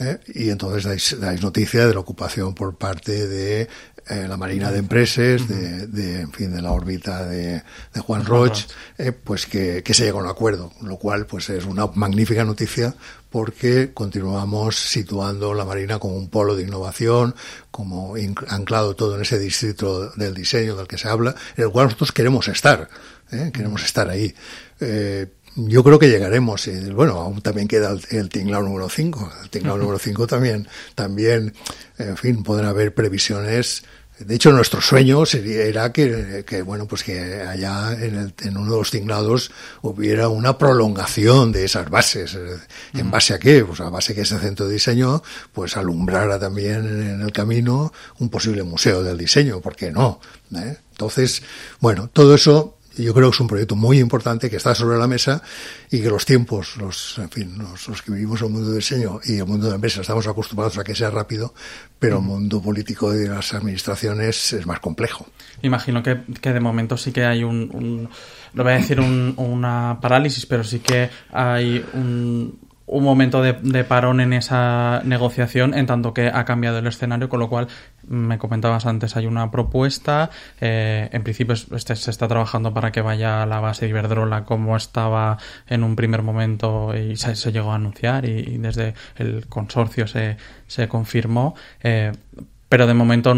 ¿eh? 0.00 0.18
y 0.34 0.50
entonces 0.50 0.84
dais, 0.84 1.16
dais 1.20 1.42
noticia 1.42 1.86
de 1.86 1.94
la 1.94 2.00
ocupación 2.00 2.54
por 2.54 2.76
parte 2.76 3.26
de 3.26 3.68
eh, 4.08 4.26
la 4.28 4.36
Marina 4.36 4.70
de 4.70 4.78
Empresas, 4.78 5.48
de, 5.48 5.86
de, 5.88 6.20
en 6.20 6.32
fin, 6.32 6.52
de 6.52 6.62
la 6.62 6.72
órbita 6.72 7.26
de, 7.26 7.62
de 7.92 8.00
Juan 8.00 8.24
Roch, 8.24 8.66
eh, 8.98 9.12
pues 9.12 9.46
que, 9.46 9.82
que 9.82 9.94
se 9.94 10.04
llega 10.04 10.18
a 10.18 10.22
un 10.22 10.28
acuerdo, 10.28 10.72
lo 10.82 10.96
cual 10.96 11.26
pues 11.26 11.50
es 11.50 11.64
una 11.64 11.86
magnífica 11.88 12.44
noticia 12.44 12.94
porque 13.30 13.92
continuamos 13.92 14.76
situando 14.76 15.52
la 15.54 15.64
Marina 15.64 15.98
como 15.98 16.16
un 16.16 16.30
polo 16.30 16.54
de 16.54 16.62
innovación, 16.62 17.34
como 17.70 18.14
anclado 18.48 18.94
todo 18.94 19.16
en 19.16 19.22
ese 19.22 19.38
distrito 19.38 20.10
del 20.10 20.34
diseño 20.34 20.76
del 20.76 20.86
que 20.86 20.98
se 20.98 21.08
habla, 21.08 21.34
en 21.56 21.64
el 21.64 21.70
cual 21.70 21.86
nosotros 21.86 22.12
queremos 22.12 22.48
estar, 22.48 22.88
¿eh? 23.32 23.50
queremos 23.52 23.84
estar 23.84 24.08
ahí. 24.08 24.34
Eh, 24.80 25.26
yo 25.56 25.82
creo 25.82 25.98
que 25.98 26.08
llegaremos. 26.08 26.66
Y, 26.68 26.90
bueno, 26.90 27.14
aún 27.14 27.42
también 27.42 27.66
queda 27.66 27.90
el, 27.90 28.02
el 28.10 28.28
tinglao 28.28 28.62
número 28.62 28.88
5. 28.88 29.32
El 29.42 29.50
tinglao 29.50 29.78
número 29.78 29.98
5 29.98 30.26
también, 30.26 30.68
también, 30.94 31.54
en 31.98 32.16
fin, 32.16 32.42
podrán 32.42 32.68
haber 32.68 32.94
previsiones 32.94 33.82
de 34.18 34.34
hecho, 34.34 34.50
nuestro 34.50 34.80
sueño 34.80 35.26
sería, 35.26 35.64
era 35.64 35.92
que, 35.92 36.42
que, 36.46 36.62
bueno, 36.62 36.86
pues 36.86 37.02
que 37.02 37.42
allá 37.42 37.92
en, 37.92 38.16
el, 38.16 38.34
en, 38.40 38.56
uno 38.56 38.72
de 38.72 38.78
los 38.78 38.90
tinglados 38.90 39.50
hubiera 39.82 40.28
una 40.28 40.56
prolongación 40.56 41.52
de 41.52 41.66
esas 41.66 41.90
bases. 41.90 42.38
¿En 42.94 43.10
base 43.10 43.34
a 43.34 43.38
qué? 43.38 43.62
Pues 43.62 43.80
a 43.80 43.90
base 43.90 44.14
que 44.14 44.22
ese 44.22 44.38
centro 44.38 44.66
de 44.66 44.74
diseño, 44.74 45.22
pues 45.52 45.76
alumbrara 45.76 46.38
también 46.38 46.86
en 46.86 47.20
el 47.20 47.32
camino 47.32 47.92
un 48.18 48.30
posible 48.30 48.62
museo 48.62 49.02
del 49.02 49.18
diseño, 49.18 49.60
¿por 49.60 49.76
qué 49.76 49.90
no? 49.90 50.18
¿Eh? 50.54 50.78
Entonces, 50.92 51.42
bueno, 51.80 52.08
todo 52.10 52.34
eso 52.34 52.75
yo 52.96 53.14
creo 53.14 53.30
que 53.30 53.34
es 53.34 53.40
un 53.40 53.46
proyecto 53.46 53.76
muy 53.76 53.98
importante 53.98 54.50
que 54.50 54.56
está 54.56 54.74
sobre 54.74 54.98
la 54.98 55.06
mesa 55.06 55.42
y 55.90 56.00
que 56.02 56.08
los 56.08 56.24
tiempos, 56.24 56.76
los, 56.76 57.18
en 57.18 57.30
fin, 57.30 57.58
los, 57.58 57.88
los 57.88 58.02
que 58.02 58.12
vivimos 58.12 58.40
en 58.40 58.46
el 58.46 58.52
mundo 58.52 58.68
del 58.68 58.78
diseño 58.78 59.20
y 59.24 59.38
el 59.38 59.46
mundo 59.46 59.66
de 59.66 59.70
la 59.70 59.76
empresa 59.76 60.00
estamos 60.00 60.26
acostumbrados 60.26 60.78
a 60.78 60.84
que 60.84 60.94
sea 60.94 61.10
rápido, 61.10 61.54
pero 61.98 62.18
el 62.18 62.22
mundo 62.22 62.60
político 62.60 63.12
de 63.12 63.28
las 63.28 63.54
administraciones 63.54 64.52
es 64.52 64.66
más 64.66 64.80
complejo. 64.80 65.26
Imagino 65.62 66.02
que, 66.02 66.22
que 66.40 66.52
de 66.52 66.60
momento 66.60 66.96
sí 66.96 67.12
que 67.12 67.24
hay 67.24 67.44
un, 67.44 67.70
un 67.72 68.08
no 68.54 68.62
voy 68.64 68.72
a 68.72 68.76
decir 68.76 69.00
un, 69.00 69.34
una 69.36 69.98
parálisis, 70.00 70.46
pero 70.46 70.64
sí 70.64 70.80
que 70.80 71.10
hay 71.30 71.84
un, 71.92 72.58
un 72.86 73.02
momento 73.02 73.42
de, 73.42 73.84
parón 73.84 74.20
en 74.20 74.32
esa 74.32 75.02
negociación 75.04 75.74
en 75.74 75.86
tanto 75.86 76.14
que 76.14 76.28
ha 76.28 76.44
cambiado 76.44 76.78
el 76.78 76.86
escenario, 76.86 77.28
con 77.28 77.40
lo 77.40 77.48
cual 77.48 77.66
me 78.06 78.38
comentabas 78.38 78.86
antes, 78.86 79.16
hay 79.16 79.26
una 79.26 79.50
propuesta, 79.50 80.30
eh, 80.60 81.08
en 81.12 81.22
principio 81.24 81.54
este, 81.54 81.96
se 81.96 82.10
está 82.10 82.28
trabajando 82.28 82.72
para 82.72 82.92
que 82.92 83.00
vaya 83.00 83.42
a 83.42 83.46
la 83.46 83.60
base 83.60 83.86
de 83.86 83.90
Iberdrola 83.90 84.44
como 84.44 84.76
estaba 84.76 85.38
en 85.66 85.82
un 85.82 85.96
primer 85.96 86.22
momento 86.22 86.96
y 86.96 87.16
se, 87.16 87.34
llegó 87.50 87.72
a 87.72 87.74
anunciar 87.74 88.24
y, 88.24 88.38
y, 88.38 88.58
desde 88.58 88.94
el 89.16 89.46
consorcio 89.48 90.06
se, 90.06 90.36
se 90.68 90.88
confirmó. 90.88 91.54
Eh, 91.82 92.12
pero 92.68 92.86
de 92.86 92.94
momento 92.94 93.32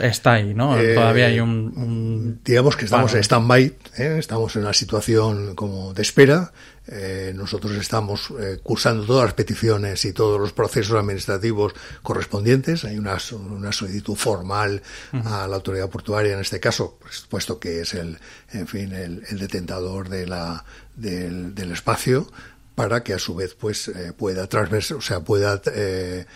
está 0.00 0.34
ahí, 0.34 0.54
¿no? 0.54 0.78
Eh, 0.78 0.94
Todavía 0.94 1.26
hay 1.26 1.38
un, 1.38 1.72
un, 1.76 2.40
Digamos 2.44 2.76
que 2.76 2.84
estamos 2.84 3.14
en 3.14 3.20
stand-by, 3.22 3.64
¿eh? 3.98 4.16
estamos 4.18 4.56
en 4.56 4.62
una 4.62 4.72
situación 4.72 5.54
como 5.54 5.94
de 5.94 6.02
espera. 6.02 6.52
Eh, 6.88 7.32
nosotros 7.36 7.72
estamos 7.76 8.32
eh, 8.40 8.58
cursando 8.60 9.04
todas 9.04 9.26
las 9.26 9.34
peticiones 9.34 10.04
y 10.04 10.12
todos 10.12 10.40
los 10.40 10.52
procesos 10.52 10.98
administrativos 10.98 11.74
correspondientes. 12.02 12.84
Hay 12.84 12.98
una, 12.98 13.18
una 13.48 13.70
solicitud 13.70 14.16
formal 14.16 14.82
uh 15.12 15.16
-huh. 15.16 15.26
a 15.26 15.46
la 15.46 15.54
autoridad 15.54 15.88
portuaria 15.88 16.34
en 16.34 16.40
este 16.40 16.58
caso, 16.58 16.98
pues, 17.00 17.24
puesto 17.28 17.60
que 17.60 17.82
es 17.82 17.94
el, 17.94 18.18
en 18.52 18.66
fin, 18.66 18.92
el, 18.92 19.22
el 19.30 19.38
detentador 19.38 20.08
de 20.08 20.26
la, 20.26 20.64
del, 20.96 21.54
del, 21.54 21.70
espacio, 21.70 22.26
para 22.74 23.04
que 23.04 23.14
a 23.14 23.20
su 23.20 23.36
vez 23.36 23.54
pues 23.54 23.86
eh, 23.86 24.12
pueda 24.16 24.48
transversar, 24.48 24.96
o 24.96 25.00
sea, 25.02 25.20
pueda 25.20 25.60
eh, 25.72 26.26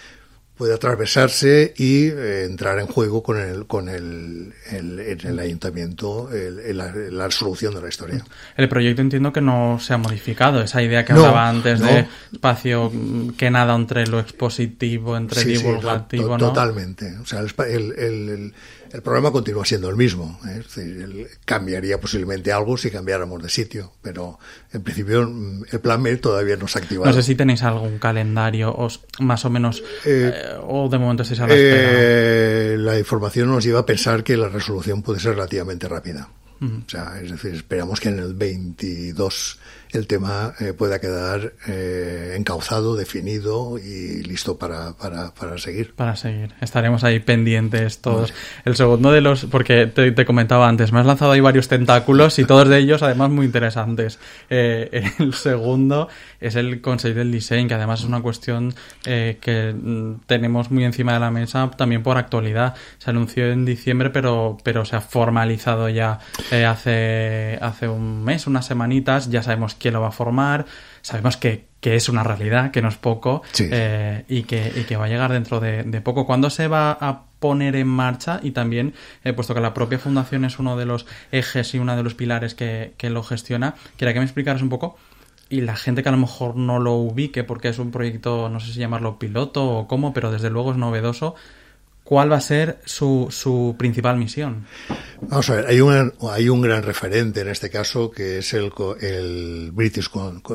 puede 0.56 0.74
atravesarse 0.74 1.74
y 1.76 2.06
eh, 2.06 2.44
entrar 2.44 2.78
en 2.78 2.86
juego 2.86 3.22
con 3.22 3.38
el 3.38 3.66
con 3.66 3.88
el, 3.88 4.52
el, 4.70 4.98
el 5.00 5.38
ayuntamiento 5.38 6.30
el, 6.32 6.76
la, 6.76 6.92
la, 6.94 7.30
solución 7.30 7.74
de 7.74 7.82
la 7.82 7.88
historia. 7.88 8.24
El 8.56 8.68
proyecto 8.68 9.02
entiendo 9.02 9.32
que 9.32 9.40
no 9.40 9.78
se 9.80 9.92
ha 9.92 9.98
modificado, 9.98 10.62
esa 10.62 10.82
idea 10.82 11.04
que 11.04 11.12
no, 11.12 11.20
hablaba 11.20 11.48
antes 11.48 11.80
no. 11.80 11.86
de 11.86 12.06
espacio 12.32 12.92
que 13.36 13.50
nada 13.50 13.74
entre 13.74 14.06
lo 14.06 14.18
expositivo, 14.18 15.16
entre 15.16 15.42
sí, 15.42 15.48
divulgativo, 15.56 16.22
sí, 16.22 16.28
to, 16.28 16.38
¿no? 16.38 16.48
Totalmente. 16.48 17.18
O 17.18 17.26
sea, 17.26 17.40
el, 17.40 18.54
el, 18.92 19.02
programa 19.02 19.30
continúa 19.30 19.64
siendo 19.64 19.88
el 19.88 19.96
mismo. 19.96 20.38
¿eh? 20.46 20.60
Es 20.60 20.74
decir, 20.74 21.28
cambiaría 21.44 22.00
posiblemente 22.00 22.52
algo 22.52 22.76
si 22.76 22.90
cambiáramos 22.90 23.42
de 23.42 23.48
sitio, 23.48 23.92
pero 24.02 24.38
en 24.72 24.82
principio 24.82 25.28
mm, 25.28 25.64
el 25.72 25.80
plan 25.80 26.02
B 26.02 26.16
todavía 26.16 26.56
no 26.56 26.68
se 26.68 26.78
ha 26.78 26.82
activado. 26.82 27.10
No 27.10 27.12
sé 27.12 27.22
si 27.22 27.34
tenéis 27.34 27.62
algún 27.62 27.98
calendario 27.98 28.70
o 28.70 28.88
más 29.20 29.44
o 29.44 29.50
menos, 29.50 29.82
eh, 30.04 30.32
eh, 30.34 30.56
o 30.66 30.88
de 30.88 30.98
momento 30.98 31.22
estáis 31.22 31.40
a 31.40 31.46
la 31.46 31.54
espera. 31.54 31.90
Eh, 31.92 32.76
la 32.78 32.98
información 32.98 33.48
nos 33.48 33.64
lleva 33.64 33.80
a 33.80 33.86
pensar 33.86 34.22
que 34.22 34.36
la 34.36 34.48
resolución 34.48 35.02
puede 35.02 35.20
ser 35.20 35.34
relativamente 35.34 35.88
rápida. 35.88 36.28
Uh 36.60 36.64
-huh. 36.64 36.86
O 36.86 36.88
sea, 36.88 37.20
es 37.22 37.30
decir, 37.30 37.54
esperamos 37.54 38.00
que 38.00 38.08
en 38.08 38.18
el 38.18 38.34
22 38.34 39.58
el 39.92 40.06
tema 40.06 40.54
eh, 40.60 40.72
pueda 40.72 41.00
quedar 41.00 41.52
eh, 41.68 42.34
encauzado, 42.36 42.96
definido 42.96 43.78
y 43.78 44.22
listo 44.22 44.58
para, 44.58 44.92
para, 44.94 45.32
para, 45.34 45.58
seguir. 45.58 45.94
Para 45.94 46.16
seguir. 46.16 46.54
Estaremos 46.60 47.04
ahí 47.04 47.20
pendientes 47.20 47.98
todos. 47.98 48.30
Vale. 48.30 48.42
El 48.64 48.76
segundo 48.76 49.12
de 49.12 49.20
los, 49.20 49.44
porque 49.46 49.86
te, 49.86 50.12
te, 50.12 50.24
comentaba 50.24 50.68
antes, 50.68 50.92
me 50.92 51.00
has 51.00 51.06
lanzado 51.06 51.32
ahí 51.32 51.40
varios 51.40 51.68
tentáculos 51.68 52.38
y 52.38 52.44
todos 52.44 52.68
de 52.68 52.78
ellos 52.78 53.02
además 53.02 53.30
muy 53.30 53.46
interesantes. 53.46 54.18
Eh, 54.50 55.10
el 55.18 55.34
segundo 55.34 56.08
es 56.40 56.56
el 56.56 56.80
Consejo 56.80 57.18
del 57.18 57.32
Diseño, 57.32 57.68
que 57.68 57.74
además 57.74 58.00
es 58.00 58.06
una 58.06 58.20
cuestión 58.20 58.74
eh, 59.04 59.38
que 59.40 59.72
mm, 59.72 60.26
tenemos 60.26 60.70
muy 60.70 60.84
encima 60.84 61.14
de 61.14 61.20
la 61.20 61.30
mesa 61.30 61.70
también 61.76 62.02
por 62.02 62.18
actualidad. 62.18 62.74
Se 62.98 63.10
anunció 63.10 63.50
en 63.50 63.64
diciembre, 63.64 64.10
pero, 64.10 64.56
pero 64.62 64.84
se 64.84 64.96
ha 64.96 65.00
formalizado 65.00 65.88
ya 65.88 66.18
eh, 66.50 66.64
hace, 66.64 67.58
hace 67.60 67.88
un 67.88 68.24
mes, 68.24 68.46
unas 68.46 68.66
semanitas, 68.66 69.30
ya 69.30 69.42
sabemos 69.42 69.74
quién 69.78 69.94
lo 69.94 70.00
va 70.00 70.08
a 70.08 70.12
formar, 70.12 70.66
sabemos 71.02 71.36
que, 71.36 71.66
que 71.80 71.96
es 71.96 72.08
una 72.08 72.22
realidad, 72.22 72.70
que 72.70 72.82
no 72.82 72.88
es 72.88 72.96
poco, 72.96 73.42
eh, 73.58 74.24
y, 74.28 74.42
que, 74.42 74.72
y, 74.74 74.84
que, 74.84 74.96
va 74.96 75.06
a 75.06 75.08
llegar 75.08 75.32
dentro 75.32 75.60
de, 75.60 76.00
poco. 76.00 76.26
¿Cuándo 76.26 76.50
se 76.50 76.68
va 76.68 76.92
a 76.92 77.24
poner 77.38 77.76
en 77.76 77.88
marcha? 77.88 78.40
Y 78.42 78.50
también, 78.52 78.94
eh, 79.24 79.32
puesto 79.32 79.54
que 79.54 79.60
la 79.60 79.74
propia 79.74 79.98
fundación 79.98 80.44
es 80.44 80.58
uno 80.58 80.76
de 80.76 80.86
los 80.86 81.06
ejes 81.32 81.74
y 81.74 81.78
uno 81.78 81.96
de 81.96 82.02
los 82.02 82.14
pilares 82.14 82.54
que, 82.54 82.94
que 82.96 83.10
lo 83.10 83.22
gestiona, 83.22 83.74
quería 83.96 84.14
que 84.14 84.20
me 84.20 84.26
explicaras 84.26 84.62
un 84.62 84.68
poco 84.68 84.96
y 85.48 85.60
la 85.60 85.76
gente 85.76 86.02
que 86.02 86.08
a 86.08 86.12
lo 86.12 86.18
mejor 86.18 86.56
no 86.56 86.78
lo 86.78 86.94
ubique 86.94 87.44
porque 87.44 87.68
es 87.68 87.78
un 87.78 87.90
proyecto, 87.90 88.48
no 88.48 88.60
sé 88.60 88.72
si 88.72 88.80
llamarlo 88.80 89.18
piloto 89.18 89.64
o 89.64 89.86
cómo, 89.86 90.12
pero 90.12 90.32
desde 90.32 90.50
luego 90.50 90.72
es 90.72 90.76
novedoso, 90.76 91.34
¿cuál 92.06 92.30
va 92.30 92.36
a 92.36 92.40
ser 92.40 92.78
su, 92.84 93.26
su 93.30 93.74
principal 93.76 94.16
misión? 94.16 94.64
Vamos 95.22 95.50
a 95.50 95.56
ver, 95.56 95.66
hay 95.66 95.80
un, 95.80 96.14
hay 96.30 96.48
un 96.48 96.62
gran 96.62 96.84
referente 96.84 97.40
en 97.40 97.48
este 97.48 97.68
caso 97.68 98.12
que 98.12 98.38
es 98.38 98.54
el, 98.54 98.72
el 99.00 99.72
British, 99.72 100.08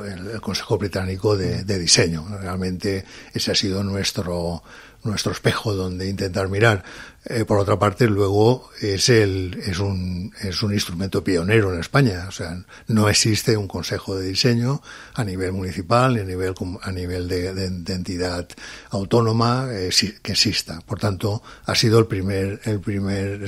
el 0.06 0.40
Consejo 0.40 0.78
Británico 0.78 1.36
de, 1.36 1.66
de 1.66 1.78
Diseño. 1.78 2.26
Realmente 2.40 3.04
ese 3.34 3.52
ha 3.52 3.56
sido 3.56 3.84
nuestro, 3.84 4.64
nuestro 5.04 5.32
espejo 5.32 5.74
donde 5.74 6.08
intentar 6.08 6.48
mirar. 6.50 6.84
Eh, 7.26 7.46
por 7.46 7.60
otra 7.60 7.78
parte, 7.78 8.08
luego 8.08 8.70
es 8.82 9.10
el 9.10 9.62
es 9.66 9.78
un 9.80 10.34
es 10.42 10.64
un 10.64 10.74
instrumento 10.74 11.24
pionero 11.24 11.74
en 11.74 11.80
España. 11.80 12.26
O 12.28 12.32
sea, 12.32 12.64
no 12.88 13.10
existe 13.10 13.58
un 13.58 13.68
consejo 13.68 14.16
de 14.16 14.28
diseño 14.28 14.82
a 15.14 15.24
nivel 15.24 15.52
municipal 15.52 16.16
ni 16.16 16.22
a 16.22 16.24
nivel 16.24 16.56
a 16.82 16.92
nivel 16.92 17.28
de, 17.28 17.66
entidad 17.94 18.48
autónoma 18.90 19.68
eh, 19.72 19.92
que 20.22 20.32
exista. 20.32 20.82
Por 20.82 21.00
tanto, 21.00 21.44
ha 21.66 21.76
sido 21.76 22.00
el 22.00 22.08
primer 22.08 22.60
el 22.64 22.80
primer 22.80 23.42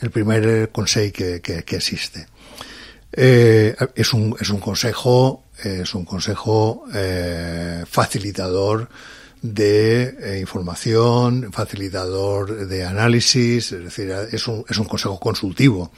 el 0.00 0.10
primer 0.10 0.70
consejo 0.70 1.12
que, 1.12 1.40
que, 1.40 1.64
que 1.64 1.76
existe. 1.76 2.26
Eh, 3.12 3.74
es 3.96 4.12
un 4.12 4.36
es 4.40 4.50
un 4.50 4.60
consejo 4.60 5.44
es 5.62 5.94
un 5.94 6.04
consejo 6.04 6.84
facilitador 7.86 8.88
de 9.42 10.14
eh, 10.20 10.40
información, 10.40 11.52
facilitador 11.52 12.68
de 12.68 12.84
análisis, 12.84 13.72
es 13.72 13.84
decir, 13.84 14.10
es 14.10 14.46
un, 14.46 14.64
es 14.68 14.78
un 14.78 14.86
consejo 14.86 15.18
consultivo. 15.18 15.90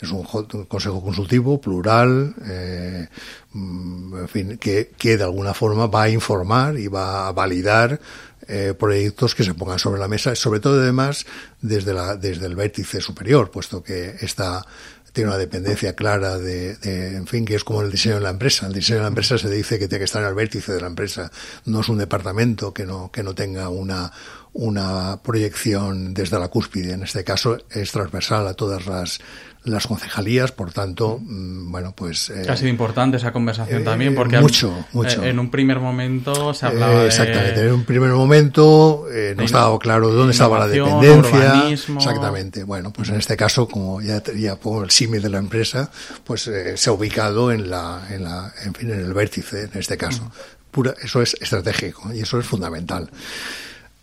Es 0.00 0.10
un, 0.10 0.24
consejo 0.24 1.02
consultivo 1.02 1.58
plural, 1.58 2.34
eh, 2.46 3.08
mm, 3.54 4.18
en 4.18 4.28
fin, 4.28 4.58
que, 4.58 4.92
que 4.96 5.16
de 5.16 5.24
alguna 5.24 5.54
forma 5.54 5.86
va 5.86 6.02
a 6.02 6.10
informar 6.10 6.78
y 6.78 6.88
va 6.88 7.28
a 7.28 7.32
validar 7.32 7.98
eh, 8.46 8.74
proyectos 8.78 9.34
que 9.34 9.44
se 9.44 9.54
pongan 9.54 9.78
sobre 9.78 10.00
la 10.00 10.08
mesa, 10.08 10.34
sobre 10.34 10.60
todo 10.60 10.80
además 10.82 11.24
desde, 11.60 11.94
la, 11.94 12.16
desde 12.16 12.46
el 12.46 12.56
vértice 12.56 13.00
superior, 13.00 13.50
puesto 13.50 13.82
que 13.82 14.16
esta 14.20 14.66
tiene 15.12 15.28
una 15.28 15.38
dependencia 15.38 15.94
clara 15.94 16.38
de, 16.38 16.76
en 16.82 17.26
fin, 17.26 17.44
que 17.44 17.54
es 17.54 17.64
como 17.64 17.82
el 17.82 17.90
diseño 17.90 18.16
de 18.16 18.22
la 18.22 18.30
empresa. 18.30 18.66
El 18.66 18.72
diseño 18.72 18.98
de 18.98 19.02
la 19.02 19.08
empresa 19.08 19.36
se 19.36 19.50
dice 19.50 19.78
que 19.78 19.88
tiene 19.88 20.00
que 20.00 20.04
estar 20.06 20.24
al 20.24 20.34
vértice 20.34 20.72
de 20.72 20.80
la 20.80 20.86
empresa. 20.86 21.30
No 21.66 21.80
es 21.80 21.88
un 21.88 21.98
departamento 21.98 22.72
que 22.72 22.86
no, 22.86 23.10
que 23.10 23.22
no 23.22 23.34
tenga 23.34 23.68
una, 23.68 24.10
una 24.54 25.20
proyección 25.22 26.14
desde 26.14 26.38
la 26.38 26.48
cúspide. 26.48 26.94
En 26.94 27.02
este 27.02 27.24
caso 27.24 27.58
es 27.70 27.92
transversal 27.92 28.46
a 28.46 28.54
todas 28.54 28.86
las, 28.86 29.20
las 29.64 29.86
concejalías, 29.86 30.50
por 30.50 30.72
tanto, 30.72 31.20
mm, 31.20 31.70
bueno, 31.70 31.94
pues... 31.94 32.30
Eh, 32.30 32.46
ha 32.48 32.56
sido 32.56 32.68
importante 32.68 33.16
esa 33.16 33.32
conversación 33.32 33.84
también, 33.84 34.14
porque 34.14 34.40
mucho, 34.40 34.86
mucho. 34.92 35.22
en 35.22 35.38
un 35.38 35.50
primer 35.50 35.78
momento 35.78 36.52
se 36.52 36.66
hablaba 36.66 37.06
Exactamente, 37.06 37.60
en 37.60 37.72
un 37.72 37.84
primer 37.84 38.10
momento 38.10 39.06
eh, 39.12 39.34
no 39.36 39.44
estaba 39.44 39.78
claro 39.78 40.10
dónde 40.10 40.32
estaba 40.32 40.58
la 40.58 40.68
dependencia. 40.68 41.70
Exactamente, 41.70 42.64
bueno, 42.64 42.92
pues 42.92 43.10
en 43.10 43.16
este 43.16 43.36
caso, 43.36 43.68
como 43.68 44.00
ya, 44.00 44.22
ya 44.36 44.56
pongo 44.56 44.82
el 44.82 44.90
símil 44.90 45.22
de 45.22 45.30
la 45.30 45.38
empresa, 45.38 45.90
pues 46.24 46.48
eh, 46.48 46.76
se 46.76 46.90
ha 46.90 46.92
ubicado 46.92 47.52
en 47.52 47.70
la, 47.70 48.06
en 48.10 48.24
la, 48.24 48.52
en 48.64 48.74
fin, 48.74 48.90
en 48.90 49.00
el 49.00 49.14
vértice, 49.14 49.64
en 49.72 49.78
este 49.78 49.96
caso. 49.96 50.30
Pura, 50.70 50.94
eso 51.02 51.20
es 51.20 51.36
estratégico 51.40 52.12
y 52.12 52.20
eso 52.20 52.40
es 52.40 52.46
fundamental. 52.46 53.10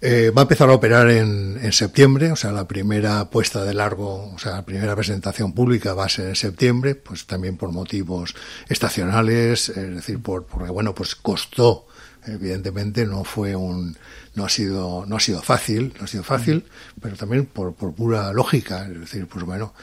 Eh, 0.01 0.31
va 0.31 0.43
a 0.43 0.43
empezar 0.43 0.69
a 0.69 0.73
operar 0.73 1.09
en, 1.11 1.59
en, 1.61 1.73
septiembre, 1.73 2.31
o 2.31 2.37
sea, 2.37 2.53
la 2.53 2.65
primera 2.69 3.29
puesta 3.29 3.65
de 3.65 3.73
largo, 3.73 4.31
o 4.33 4.39
sea, 4.39 4.53
la 4.53 4.65
primera 4.65 4.95
presentación 4.95 5.51
pública 5.51 5.93
va 5.93 6.05
a 6.05 6.09
ser 6.09 6.29
en 6.29 6.35
septiembre, 6.37 6.95
pues 6.95 7.25
también 7.25 7.57
por 7.57 7.73
motivos 7.73 8.33
estacionales, 8.69 9.67
es 9.67 9.95
decir, 9.95 10.21
por, 10.21 10.45
porque 10.45 10.71
bueno, 10.71 10.95
pues 10.95 11.15
costó, 11.15 11.85
evidentemente 12.25 13.05
no 13.05 13.25
fue 13.25 13.57
un, 13.57 13.97
no 14.35 14.45
ha 14.45 14.49
sido, 14.49 15.05
no 15.05 15.17
ha 15.17 15.19
sido 15.19 15.41
fácil, 15.41 15.93
no 15.99 16.05
ha 16.05 16.07
sido 16.07 16.23
fácil, 16.23 16.63
pero 17.01 17.17
también 17.17 17.45
por, 17.45 17.73
por 17.73 17.93
pura 17.93 18.31
lógica, 18.31 18.87
es 18.87 19.01
decir, 19.01 19.27
pues 19.27 19.43
bueno, 19.43 19.73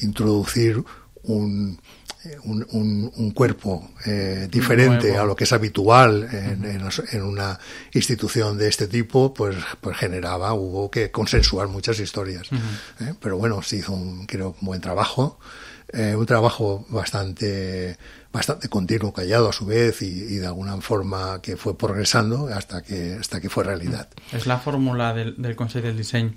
introducir 0.00 0.82
un, 1.24 1.78
un, 2.44 2.66
un, 2.72 3.12
un 3.16 3.30
cuerpo 3.32 3.90
eh, 4.04 4.48
diferente 4.50 5.16
a 5.16 5.24
lo 5.24 5.34
que 5.34 5.44
es 5.44 5.52
habitual 5.52 6.28
en, 6.30 6.64
en, 6.64 6.88
en, 7.12 7.22
una 7.22 7.58
institución 7.92 8.58
de 8.58 8.68
este 8.68 8.86
tipo, 8.86 9.32
pues, 9.34 9.56
pues 9.80 9.96
generaba, 9.96 10.54
hubo 10.54 10.90
que 10.90 11.10
consensuar 11.10 11.68
muchas 11.68 11.98
historias. 12.00 12.48
¿eh? 13.00 13.14
Pero 13.20 13.38
bueno, 13.38 13.62
se 13.62 13.76
hizo 13.76 13.92
un, 13.92 14.26
creo, 14.26 14.56
un 14.60 14.66
buen 14.66 14.80
trabajo, 14.80 15.38
eh, 15.92 16.14
un 16.14 16.26
trabajo 16.26 16.86
bastante 16.88 17.96
bastante 18.32 18.68
continuo, 18.68 19.14
callado 19.14 19.48
a 19.48 19.52
su 19.52 19.64
vez 19.64 20.02
y, 20.02 20.06
y, 20.06 20.36
de 20.36 20.46
alguna 20.46 20.78
forma 20.82 21.40
que 21.40 21.56
fue 21.56 21.78
progresando 21.78 22.48
hasta 22.48 22.82
que 22.82 23.16
hasta 23.18 23.40
que 23.40 23.48
fue 23.48 23.64
realidad. 23.64 24.08
Es 24.30 24.46
la 24.46 24.58
fórmula 24.58 25.14
del, 25.14 25.40
del 25.40 25.56
Consejo 25.56 25.86
del 25.86 25.96
Diseño. 25.96 26.34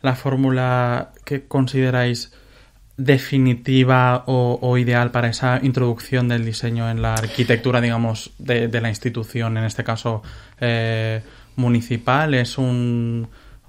La 0.00 0.16
fórmula 0.16 1.12
que 1.24 1.46
consideráis 1.46 2.32
definitiva 2.98 4.24
o, 4.26 4.76
ideal 4.76 5.12
para 5.12 5.28
esa 5.28 5.60
introducción 5.62 6.28
del 6.28 6.44
diseño 6.44 6.90
en 6.90 7.00
la 7.00 7.14
arquitectura, 7.14 7.80
digamos, 7.80 8.32
de, 8.38 8.66
de 8.68 8.80
la 8.80 8.88
institución, 8.88 9.56
en 9.56 9.64
este 9.64 9.84
caso 9.84 10.22
eh, 10.60 11.22
municipal? 11.54 12.34
¿Es 12.34 12.58
un, 12.58 13.28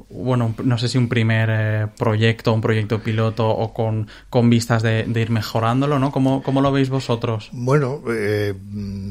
bueno, 0.10 0.56
no 0.64 0.78
sé 0.78 0.88
si 0.88 0.98
un 0.98 1.10
primer 1.10 1.50
eh, 1.52 1.88
proyecto, 1.98 2.54
un 2.54 2.62
proyecto 2.62 3.00
piloto 3.00 3.48
o 3.48 3.74
con, 3.74 4.08
con 4.30 4.50
vistas 4.50 4.82
de, 4.82 5.04
de, 5.04 5.22
ir 5.22 5.30
mejorándolo, 5.30 6.00
¿no? 6.00 6.12
¿Cómo, 6.12 6.42
¿Cómo, 6.44 6.62
lo 6.62 6.72
veis 6.72 6.90
vosotros? 6.90 7.50
Bueno, 7.52 8.02
eh, 8.10 8.54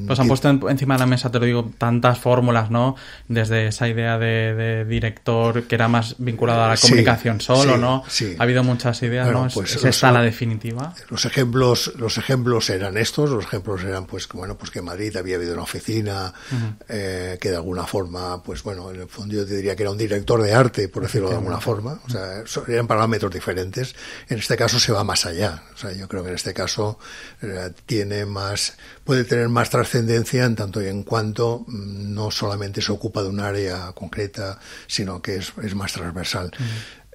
pues 0.06 0.18
han 0.18 0.28
puesto 0.28 0.48
en, 0.48 0.60
encima 0.68 0.94
de 0.94 1.00
la 1.00 1.06
mesa, 1.06 1.30
te 1.30 1.38
lo 1.38 1.46
digo, 1.46 1.70
tantas 1.78 2.18
fórmulas, 2.18 2.70
¿no? 2.70 2.96
Desde 3.28 3.68
esa 3.68 3.88
idea 3.88 4.18
de, 4.18 4.54
de 4.54 4.84
director 4.84 5.64
que 5.64 5.74
era 5.74 5.88
más 5.88 6.16
vinculada 6.18 6.66
a 6.66 6.68
la 6.70 6.76
comunicación 6.76 7.40
sí, 7.40 7.46
solo, 7.46 7.74
sí, 7.74 7.80
¿no? 7.80 8.04
Sí. 8.08 8.36
Ha 8.38 8.42
habido 8.42 8.64
muchas 8.64 9.02
ideas, 9.02 9.26
bueno, 9.26 9.40
¿no? 9.40 9.46
¿Es, 9.46 9.54
pues, 9.54 9.76
¿Es 9.76 9.84
esta 9.84 10.12
la 10.12 10.22
definitiva? 10.22 10.94
Los 11.10 11.24
ejemplos, 11.24 11.92
los 11.96 12.18
ejemplos 12.18 12.70
eran 12.70 12.96
estos, 12.96 13.30
los 13.30 13.44
ejemplos 13.44 13.82
eran, 13.84 14.06
pues, 14.06 14.28
bueno, 14.28 14.56
pues 14.56 14.70
que 14.70 14.80
en 14.80 14.84
Madrid 14.84 15.16
había 15.16 15.36
habido 15.36 15.54
una 15.54 15.62
oficina 15.62 16.32
uh 16.52 16.54
-huh. 16.54 16.74
eh, 16.88 17.38
que 17.40 17.50
de 17.50 17.56
alguna 17.56 17.84
forma, 17.84 18.42
pues 18.42 18.62
bueno, 18.62 18.90
en 18.90 19.00
el 19.00 19.08
fondo 19.08 19.34
yo 19.34 19.46
te 19.46 19.54
diría 19.54 19.76
que 19.76 19.82
era 19.82 19.90
un 19.90 19.98
director 19.98 20.42
de 20.42 20.54
arte, 20.54 20.77
por 20.86 21.02
decirlo 21.02 21.30
de 21.30 21.36
alguna 21.36 21.60
forma. 21.60 22.00
O 22.06 22.10
sea, 22.10 22.44
eran 22.68 22.86
parámetros 22.86 23.32
diferentes. 23.32 23.94
En 24.28 24.38
este 24.38 24.56
caso 24.56 24.78
se 24.78 24.92
va 24.92 25.02
más 25.02 25.26
allá. 25.26 25.64
O 25.74 25.76
sea, 25.76 25.92
yo 25.92 26.06
creo 26.06 26.22
que 26.22 26.28
en 26.28 26.36
este 26.36 26.54
caso 26.54 26.98
eh, 27.42 27.72
tiene 27.86 28.24
más, 28.26 28.74
puede 29.02 29.24
tener 29.24 29.48
más 29.48 29.70
trascendencia 29.70 30.44
en 30.44 30.54
tanto 30.54 30.80
y 30.80 30.86
en 30.86 31.02
cuanto 31.02 31.64
mm, 31.66 32.14
no 32.14 32.30
solamente 32.30 32.80
se 32.80 32.92
ocupa 32.92 33.22
de 33.22 33.28
un 33.28 33.40
área 33.40 33.92
concreta, 33.92 34.60
sino 34.86 35.20
que 35.20 35.36
es, 35.36 35.52
es 35.62 35.74
más 35.74 35.92
transversal. 35.92 36.46
Uh 36.46 36.62
-huh. 36.62 36.66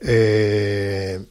eh, 0.01 1.25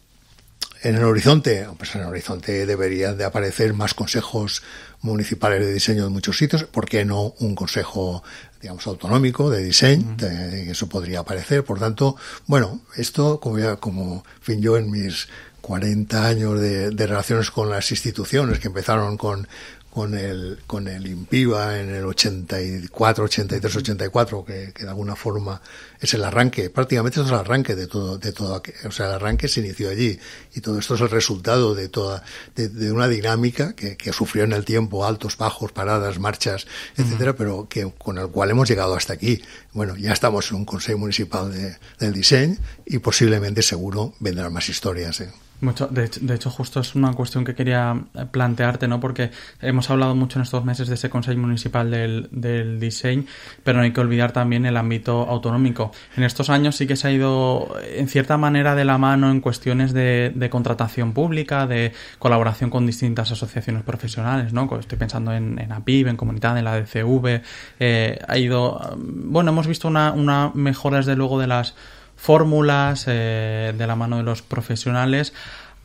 en 0.82 0.96
el 0.96 1.04
horizonte, 1.04 1.66
pues 1.78 1.94
en 1.94 2.02
el 2.02 2.08
horizonte 2.08 2.66
deberían 2.66 3.16
de 3.16 3.24
aparecer 3.24 3.72
más 3.72 3.94
consejos 3.94 4.62
municipales 5.00 5.60
de 5.60 5.72
diseño 5.72 6.06
en 6.06 6.12
muchos 6.12 6.36
sitios, 6.38 6.64
¿por 6.64 6.88
qué 6.88 7.04
no 7.04 7.34
un 7.40 7.54
consejo, 7.54 8.22
digamos, 8.60 8.86
autonómico 8.86 9.50
de 9.50 9.62
diseño? 9.62 10.06
Uh 10.12 10.16
-huh. 10.16 10.70
eso 10.70 10.88
podría 10.88 11.20
aparecer. 11.20 11.64
Por 11.64 11.78
tanto, 11.78 12.16
bueno, 12.46 12.80
esto, 12.96 13.40
como 13.40 13.58
ya, 13.58 13.76
como, 13.76 14.24
en 14.38 14.42
fin, 14.42 14.60
yo 14.60 14.76
en 14.76 14.90
mis 14.90 15.28
40 15.60 16.26
años 16.26 16.60
de, 16.60 16.90
de 16.90 17.06
relaciones 17.06 17.50
con 17.50 17.70
las 17.70 17.90
instituciones 17.90 18.58
que 18.58 18.68
empezaron 18.68 19.16
con, 19.16 19.46
con 19.92 20.16
el, 20.16 20.60
con 20.66 20.88
el 20.88 21.06
IMPIVA 21.06 21.78
en 21.80 21.90
el 21.90 22.06
84, 22.06 23.24
83, 23.24 23.76
84, 23.76 24.42
que, 24.42 24.72
que 24.74 24.84
de 24.84 24.88
alguna 24.88 25.14
forma 25.16 25.60
es 26.00 26.14
el 26.14 26.24
arranque, 26.24 26.70
prácticamente 26.70 27.20
es 27.20 27.28
el 27.28 27.34
arranque 27.34 27.74
de 27.74 27.86
todo, 27.88 28.16
de 28.16 28.32
todo, 28.32 28.62
o 28.86 28.90
sea, 28.90 29.08
el 29.08 29.12
arranque 29.12 29.48
se 29.48 29.60
inició 29.60 29.90
allí 29.90 30.18
y 30.54 30.62
todo 30.62 30.78
esto 30.78 30.94
es 30.94 31.02
el 31.02 31.10
resultado 31.10 31.74
de 31.74 31.90
toda, 31.90 32.24
de, 32.56 32.70
de 32.70 32.90
una 32.90 33.06
dinámica 33.06 33.74
que, 33.74 33.98
que, 33.98 34.14
sufrió 34.14 34.44
en 34.44 34.54
el 34.54 34.64
tiempo 34.64 35.04
altos, 35.04 35.36
bajos, 35.36 35.72
paradas, 35.72 36.18
marchas, 36.18 36.66
etcétera, 36.96 37.32
uh 37.32 37.34
-huh. 37.34 37.36
pero 37.36 37.68
que 37.68 37.92
con 37.98 38.16
el 38.16 38.28
cual 38.28 38.50
hemos 38.50 38.70
llegado 38.70 38.94
hasta 38.94 39.12
aquí. 39.12 39.42
Bueno, 39.74 39.94
ya 39.96 40.14
estamos 40.14 40.50
en 40.50 40.56
un 40.56 40.64
consejo 40.64 40.98
municipal 40.98 41.52
de, 41.52 41.76
del 41.98 42.14
diseño 42.14 42.56
y 42.86 42.98
posiblemente 42.98 43.60
seguro 43.60 44.14
vendrán 44.20 44.54
más 44.54 44.70
historias. 44.70 45.20
¿eh? 45.20 45.30
Mucho, 45.62 45.86
de, 45.86 46.34
hecho, 46.34 46.50
justo 46.50 46.80
es 46.80 46.96
una 46.96 47.12
cuestión 47.12 47.44
que 47.44 47.54
quería 47.54 47.96
plantearte, 48.32 48.88
¿no? 48.88 48.98
Porque 48.98 49.30
hemos 49.60 49.88
hablado 49.90 50.16
mucho 50.16 50.40
en 50.40 50.42
estos 50.42 50.64
meses 50.64 50.88
de 50.88 50.94
ese 50.94 51.08
Consejo 51.08 51.38
Municipal 51.38 51.88
del, 51.88 52.28
del 52.32 52.80
Diseño, 52.80 53.26
pero 53.62 53.78
no 53.78 53.84
hay 53.84 53.92
que 53.92 54.00
olvidar 54.00 54.32
también 54.32 54.66
el 54.66 54.76
ámbito 54.76 55.20
autonómico. 55.20 55.92
En 56.16 56.24
estos 56.24 56.50
años 56.50 56.74
sí 56.74 56.88
que 56.88 56.96
se 56.96 57.06
ha 57.06 57.12
ido, 57.12 57.76
en 57.94 58.08
cierta 58.08 58.36
manera, 58.38 58.74
de 58.74 58.84
la 58.84 58.98
mano 58.98 59.30
en 59.30 59.40
cuestiones 59.40 59.92
de, 59.92 60.32
de 60.34 60.50
contratación 60.50 61.12
pública, 61.12 61.68
de 61.68 61.92
colaboración 62.18 62.68
con 62.68 62.84
distintas 62.84 63.30
asociaciones 63.30 63.84
profesionales, 63.84 64.52
¿no? 64.52 64.68
Estoy 64.80 64.98
pensando 64.98 65.32
en, 65.32 65.60
en 65.60 65.70
APIB, 65.70 66.08
en 66.08 66.16
Comunidad, 66.16 66.58
en 66.58 66.64
la 66.64 66.80
DCV. 66.80 67.40
Eh, 67.78 68.18
ha 68.26 68.36
ido, 68.36 68.96
bueno, 68.98 69.52
hemos 69.52 69.68
visto 69.68 69.86
una, 69.86 70.10
una 70.10 70.50
mejora, 70.54 70.96
desde 70.96 71.14
luego, 71.14 71.38
de 71.38 71.46
las 71.46 71.76
fórmulas 72.22 73.06
eh, 73.08 73.74
de 73.76 73.86
la 73.88 73.96
mano 73.96 74.18
de 74.18 74.22
los 74.22 74.42
profesionales. 74.42 75.34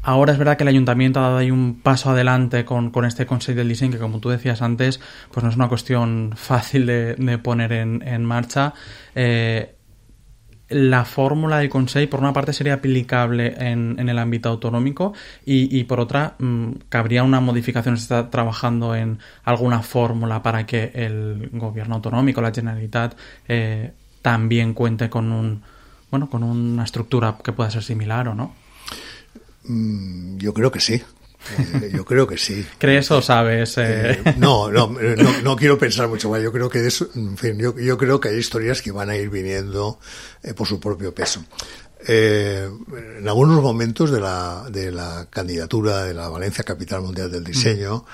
Ahora 0.04 0.34
es 0.34 0.38
verdad 0.38 0.56
que 0.56 0.64
el 0.66 0.68
ayuntamiento 0.68 1.20
ha 1.20 1.24
dado 1.24 1.38
ahí 1.38 1.50
un 1.50 1.82
paso 1.82 2.12
adelante 2.12 2.64
con, 2.64 2.92
este 3.06 3.26
Consejo 3.26 3.58
del 3.58 3.70
Diseño, 3.70 3.94
que 3.94 3.98
como 3.98 4.20
tú 4.20 4.30
decías 4.30 4.62
antes, 4.62 5.00
pues 5.32 5.44
no 5.44 5.50
es 5.50 5.56
una 5.56 5.68
cuestión 5.68 6.34
fácil 6.36 6.86
de, 6.86 7.40
poner 7.42 7.72
en, 7.74 8.24
marcha. 8.24 8.76
Eh, 9.16 9.74
la 10.70 11.06
fórmula 11.06 11.58
del 11.58 11.70
Consejo, 11.70 12.12
por 12.12 12.20
una 12.20 12.34
parte, 12.34 12.54
sería 12.54 12.76
aplicable 12.76 13.56
en, 13.58 13.98
el 13.98 14.20
ámbito 14.20 14.50
autonómico 14.50 15.14
y, 15.44 15.84
por 15.86 16.00
otra, 16.00 16.36
mm, 16.38 16.72
cabría 16.88 17.24
una 17.24 17.40
modificación. 17.40 17.98
Se 17.98 18.04
está 18.04 18.30
trabajando 18.30 18.94
en 18.94 19.18
alguna 19.44 19.82
fórmula 19.82 20.44
para 20.44 20.68
que 20.68 20.92
el 20.94 21.50
gobierno 21.54 21.96
autonómico, 21.96 22.42
la 22.42 22.54
Generalitat, 22.54 23.18
eh, 23.48 23.92
también 24.22 24.76
cuente 24.76 25.10
con 25.10 25.32
un, 25.32 25.64
bueno, 26.10 26.30
con 26.30 26.44
una 26.44 26.84
estructura 26.84 27.38
que 27.44 27.52
pueda 27.52 27.70
ser 27.70 27.84
similar 27.84 28.28
o 28.28 28.36
no? 28.36 28.54
Mm, 29.66 30.38
yo 30.38 30.54
creo 30.54 30.72
que 30.72 30.80
sí. 30.80 31.02
Eh, 31.58 31.92
yo 31.94 32.06
creo 32.06 32.28
que 32.28 32.38
sí. 32.38 32.66
¿Crees 32.78 33.10
o 33.12 33.22
sabes? 33.22 33.78
Eh? 33.78 34.12
Eh, 34.12 34.36
no, 34.38 34.72
no, 34.72 34.96
no, 35.44 35.56
quiero 35.56 35.78
pensar 35.78 36.08
mucho 36.08 36.30
más. 36.30 36.42
Yo 36.42 36.52
creo 36.52 36.70
que 36.70 36.86
eso, 36.86 37.08
en 37.16 37.38
fin, 37.38 37.58
yo, 37.58 37.78
yo, 37.78 37.98
creo 37.98 38.20
que 38.20 38.30
hay 38.30 38.38
historias 38.38 38.82
que 38.82 38.92
van 38.92 39.10
a 39.10 39.16
ir 39.16 39.30
viniendo 39.30 40.00
por 40.56 40.68
su 40.68 40.80
propio 40.80 41.14
peso. 41.14 41.44
en 42.08 43.28
algunos 43.28 43.62
momentos 43.62 44.12
de 44.12 44.20
la, 44.20 44.68
de 44.72 44.92
la 44.92 45.28
candidatura 45.30 46.04
de 46.04 46.14
la 46.14 46.30
Valencia 46.30 46.64
Capital 46.64 47.02
Mundial 47.02 47.32
del 47.32 47.44
Diseño, 47.44 48.06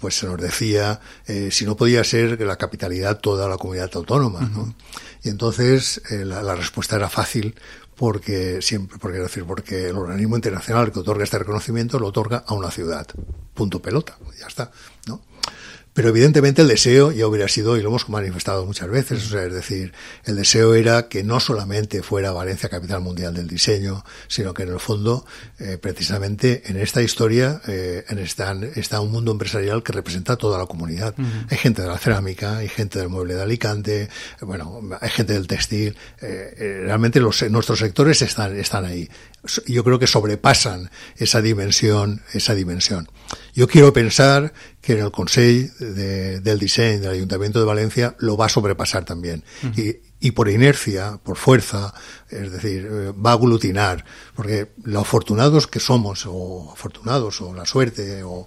pues 0.00 0.14
se 0.18 0.26
nos 0.26 0.40
decía 0.40 1.00
si 1.50 1.64
no 1.64 1.76
podía 1.76 2.04
ser 2.04 2.40
la 2.40 2.56
capitalidad 2.56 3.18
toda 3.18 3.48
la 3.48 3.56
comunidad 3.56 3.90
autónoma. 3.94 4.40
¿no? 4.40 4.74
Y 5.24 5.30
entonces 5.30 6.02
eh, 6.10 6.24
la, 6.24 6.54
respuesta 6.54 6.96
era 6.96 7.08
fácil 7.08 7.54
porque 7.96 8.60
siempre, 8.60 8.98
porque 8.98 9.18
decir, 9.18 9.44
porque 9.44 9.88
el 9.88 9.96
organismo 9.96 10.36
internacional 10.36 10.92
que 10.92 11.00
otorga 11.00 11.24
este 11.24 11.38
reconocimiento 11.38 11.98
lo 11.98 12.08
otorga 12.08 12.44
a 12.46 12.52
una 12.52 12.70
ciudad. 12.70 13.06
Punto 13.54 13.80
pelota, 13.80 14.18
ya 14.38 14.46
está, 14.46 14.70
¿no? 15.06 15.22
Pero 15.94 16.08
evidentemente 16.08 16.62
el 16.62 16.68
deseo 16.68 17.12
ya 17.12 17.28
hubiera 17.28 17.46
sido, 17.46 17.76
y 17.76 17.82
lo 17.82 17.88
hemos 17.88 18.08
manifestado 18.08 18.66
muchas 18.66 18.88
veces, 18.90 19.26
o 19.26 19.28
sea, 19.28 19.44
es 19.44 19.52
decir, 19.52 19.92
el 20.24 20.34
deseo 20.34 20.74
era 20.74 21.08
que 21.08 21.22
no 21.22 21.38
solamente 21.38 22.02
fuera 22.02 22.32
Valencia 22.32 22.68
capital 22.68 23.00
mundial 23.00 23.32
del 23.32 23.46
diseño, 23.46 24.04
sino 24.26 24.52
que 24.54 24.64
en 24.64 24.70
el 24.70 24.80
fondo, 24.80 25.24
eh, 25.60 25.78
precisamente 25.80 26.64
en 26.66 26.78
esta 26.78 27.00
historia, 27.00 27.60
eh, 27.68 28.04
en 28.08 28.18
está, 28.18 28.56
está 28.74 29.00
un 29.00 29.12
mundo 29.12 29.30
empresarial 29.30 29.84
que 29.84 29.92
representa 29.92 30.32
a 30.32 30.36
toda 30.36 30.58
la 30.58 30.66
comunidad. 30.66 31.14
Hay 31.48 31.58
gente 31.58 31.82
de 31.82 31.88
la 31.88 31.98
cerámica, 31.98 32.56
hay 32.56 32.68
gente 32.68 32.98
del 32.98 33.08
mueble 33.08 33.34
de 33.34 33.42
Alicante, 33.42 34.08
bueno, 34.40 34.82
hay 35.00 35.10
gente 35.10 35.34
del 35.34 35.46
textil, 35.46 35.96
eh, 36.20 36.54
eh 36.58 36.80
realmente 36.86 37.20
los, 37.20 37.48
nuestros 37.50 37.78
sectores 37.78 38.20
están, 38.20 38.56
están 38.58 38.84
ahí. 38.84 39.08
Yo 39.66 39.84
creo 39.84 40.00
que 40.00 40.08
sobrepasan 40.08 40.90
esa 41.16 41.40
dimensión, 41.40 42.22
esa 42.32 42.54
dimensión. 42.56 43.08
Yo 43.54 43.68
quiero 43.68 43.92
pensar 43.92 44.52
que 44.80 44.94
en 44.94 45.04
el 45.04 45.12
Consejo 45.12 45.72
del 45.78 46.58
Diseño 46.58 47.02
del 47.02 47.12
Ayuntamiento 47.12 47.60
de 47.60 47.64
Valencia 47.64 48.16
lo 48.18 48.36
va 48.36 48.46
a 48.46 48.48
sobrepasar 48.48 49.04
también. 49.04 49.44
y, 49.76 49.96
y, 50.20 50.32
por 50.32 50.48
inercia, 50.48 51.20
por 51.22 51.36
fuerza, 51.36 51.94
es 52.30 52.50
decir, 52.50 52.88
eh, 52.90 53.12
va 53.12 53.30
a 53.30 53.34
aglutinar. 53.34 54.04
Porque 54.34 54.72
lo 54.82 55.00
afortunados 55.00 55.66
que 55.66 55.80
somos, 55.80 56.26
o 56.26 56.72
afortunados, 56.72 57.40
o 57.40 57.54
la 57.54 57.64
suerte, 57.64 58.22
o 58.24 58.46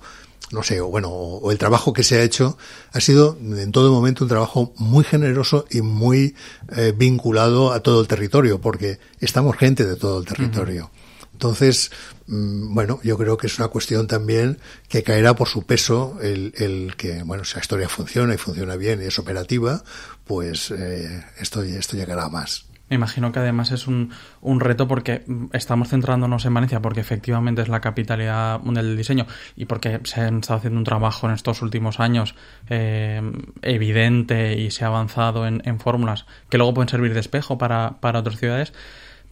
no 0.52 0.63
sé, 0.63 0.80
o 0.82 0.88
bueno, 0.88 1.10
o, 1.10 1.52
el 1.52 1.58
trabajo 1.58 1.93
que 1.93 2.04
se 2.04 2.17
ha 2.17 2.24
hecho 2.24 2.58
ha 2.91 3.00
sido 3.00 3.38
en 3.41 3.72
todo 3.72 3.91
momento 3.91 4.24
un 4.24 4.30
trabajo 4.30 4.74
muy 4.78 5.04
generoso 5.04 5.65
y 5.70 5.82
muy 5.82 6.36
eh, 6.76 6.93
vinculado 6.96 7.74
a 7.74 7.82
todo 7.82 8.02
el 8.02 8.08
territorio, 8.08 8.60
porque 8.60 9.00
estamos 9.20 9.58
gente 9.58 9.86
de 9.86 9.96
todo 9.96 10.20
el 10.20 10.26
territorio. 10.26 10.91
Entonces, 11.38 11.91
mm, 12.26 12.73
bueno, 12.73 13.00
yo 13.04 13.15
creo 13.15 13.38
que 13.38 13.45
es 13.45 13.60
una 13.60 13.67
cuestión 13.67 14.08
también 14.08 14.58
que 14.89 15.04
caerá 15.04 15.36
por 15.36 15.47
su 15.47 15.67
peso 15.67 16.17
el, 16.19 16.52
el 16.58 16.95
que, 16.97 17.21
bueno, 17.21 17.43
si 17.43 17.54
la 17.54 17.62
historia 17.62 17.88
funciona 17.88 18.34
y 18.34 18.38
funciona 18.38 18.76
bien 18.76 19.04
y 19.04 19.06
es 19.06 19.19
operativa, 19.19 19.84
pues 20.26 20.71
eh, 20.71 21.23
esto, 21.39 21.62
esto 21.62 21.95
llegará 21.95 22.23
a 22.23 22.30
más. 22.30 22.65
Me 22.89 22.95
imagino 22.95 23.32
que 23.32 23.38
además 23.38 23.71
es 23.71 23.86
un, 23.86 24.12
un, 24.41 24.60
reto 24.62 24.88
porque 24.88 25.26
estamos 25.54 25.89
centrándonos 25.89 26.43
en 26.45 26.56
Valencia 26.56 26.82
porque 26.82 27.02
efectivamente 27.02 27.62
es 27.62 27.67
la 27.67 27.82
capitalidad 27.82 28.60
del 28.62 28.97
diseño 28.97 29.28
y 29.56 29.65
porque 29.65 30.00
se 30.06 30.21
ha 30.21 30.30
estado 30.30 30.58
haciendo 30.58 30.80
un 30.80 30.86
trabajo 30.86 31.28
en 31.28 31.34
estos 31.34 31.62
últimos 31.62 32.00
años 32.00 32.34
eh, 32.69 33.21
evidente 33.62 34.58
y 34.58 34.71
se 34.71 34.86
ha 34.86 34.88
avanzado 34.88 35.45
en, 35.45 35.62
en 35.65 35.80
fórmulas 35.80 36.26
que 36.50 36.58
luego 36.58 36.73
pueden 36.73 36.89
servir 36.89 37.13
de 37.13 37.19
espejo 37.19 37.60
para, 37.60 37.97
para 38.00 38.19
otras 38.19 38.39
ciudades. 38.39 38.73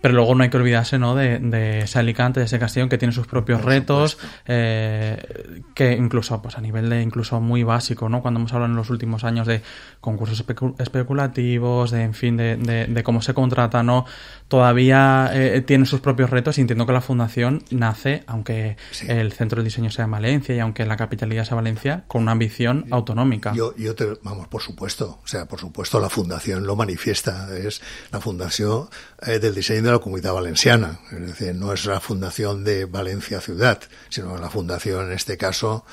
Pero 0.06 0.18
luego 0.18 0.36
no 0.36 0.44
hay 0.44 0.52
que 0.52 0.58
olvidarse 0.58 1.00
¿no? 1.00 1.16
de, 1.16 1.40
de 1.40 1.80
ese 1.80 1.98
Alicante, 1.98 2.40
de 2.40 2.46
ese 2.46 2.60
Castellón 2.60 2.90
que 2.90 3.00
tiene 3.00 3.12
sus 3.12 3.26
propios 3.26 3.64
retos, 3.64 4.20
eh, 4.46 5.64
que 5.74 5.94
incluso 5.94 6.44
pues 6.44 6.60
a 6.60 6.62
nivel 6.62 6.92
de 6.92 7.02
incluso 7.02 7.42
muy 7.42 7.64
básico, 7.64 8.08
¿no? 8.08 8.22
cuando 8.22 8.40
hemos 8.40 8.54
hablado 8.54 8.72
en 8.72 8.76
los 8.76 8.92
últimos 8.92 9.24
años 9.24 9.48
de 9.48 9.64
concursos 10.02 10.46
especulativos, 10.78 11.90
de 11.90 12.04
en 12.04 12.14
fin, 12.14 12.38
de, 12.38 12.56
de, 12.56 13.04
cómo 13.04 13.24
se 13.24 13.34
contrata, 13.34 13.82
¿no? 13.82 14.06
todavía 14.48 15.32
eh, 15.34 15.62
tiene 15.62 15.88
sus 15.88 16.02
propios 16.02 16.30
retos 16.30 16.60
y 16.60 16.62
entiendo 16.62 16.86
que 16.86 16.94
la 16.94 17.02
fundación 17.02 17.64
nace, 17.72 18.24
aunque 18.28 18.78
el 19.08 19.32
centro 19.34 19.62
de 19.62 19.64
diseño 19.64 19.90
sea 19.90 20.06
en 20.06 20.12
Valencia 20.12 20.56
y 20.56 20.60
aunque 20.60 20.86
la 20.86 20.98
capitalidad 20.98 21.46
sea 21.46 21.56
Valencia, 21.56 22.04
con 22.08 22.22
una 22.22 22.34
ambición 22.34 22.86
autonómica. 22.92 23.54
Yo, 23.56 23.76
yo 23.76 23.96
te, 23.96 24.06
vamos, 24.22 24.48
por 24.50 24.62
supuesto, 24.62 25.20
o 25.24 25.28
sea, 25.28 25.48
por 25.48 25.60
supuesto 25.60 26.00
la 26.00 26.10
fundación 26.10 26.68
lo 26.68 26.76
manifiesta, 26.76 27.58
es 27.58 27.82
la 28.12 28.22
fundación 28.22 28.88
eh, 29.26 29.40
del 29.40 29.56
diseño 29.56 29.82
de 29.82 29.92
la 29.92 29.95
comunidad 30.00 30.34
valenciana, 30.34 31.00
es 31.12 31.20
decir, 31.20 31.56
no 31.56 31.74
es 31.74 31.86
la 31.86 32.00
fundación 32.00 32.64
de 32.64 32.86
Valencia 32.86 33.42
ciudad, 33.42 33.82
sino 34.10 34.38
la 34.38 34.50
fundación 34.50 35.08
en 35.08 35.14
este 35.14 35.38
caso 35.38 35.86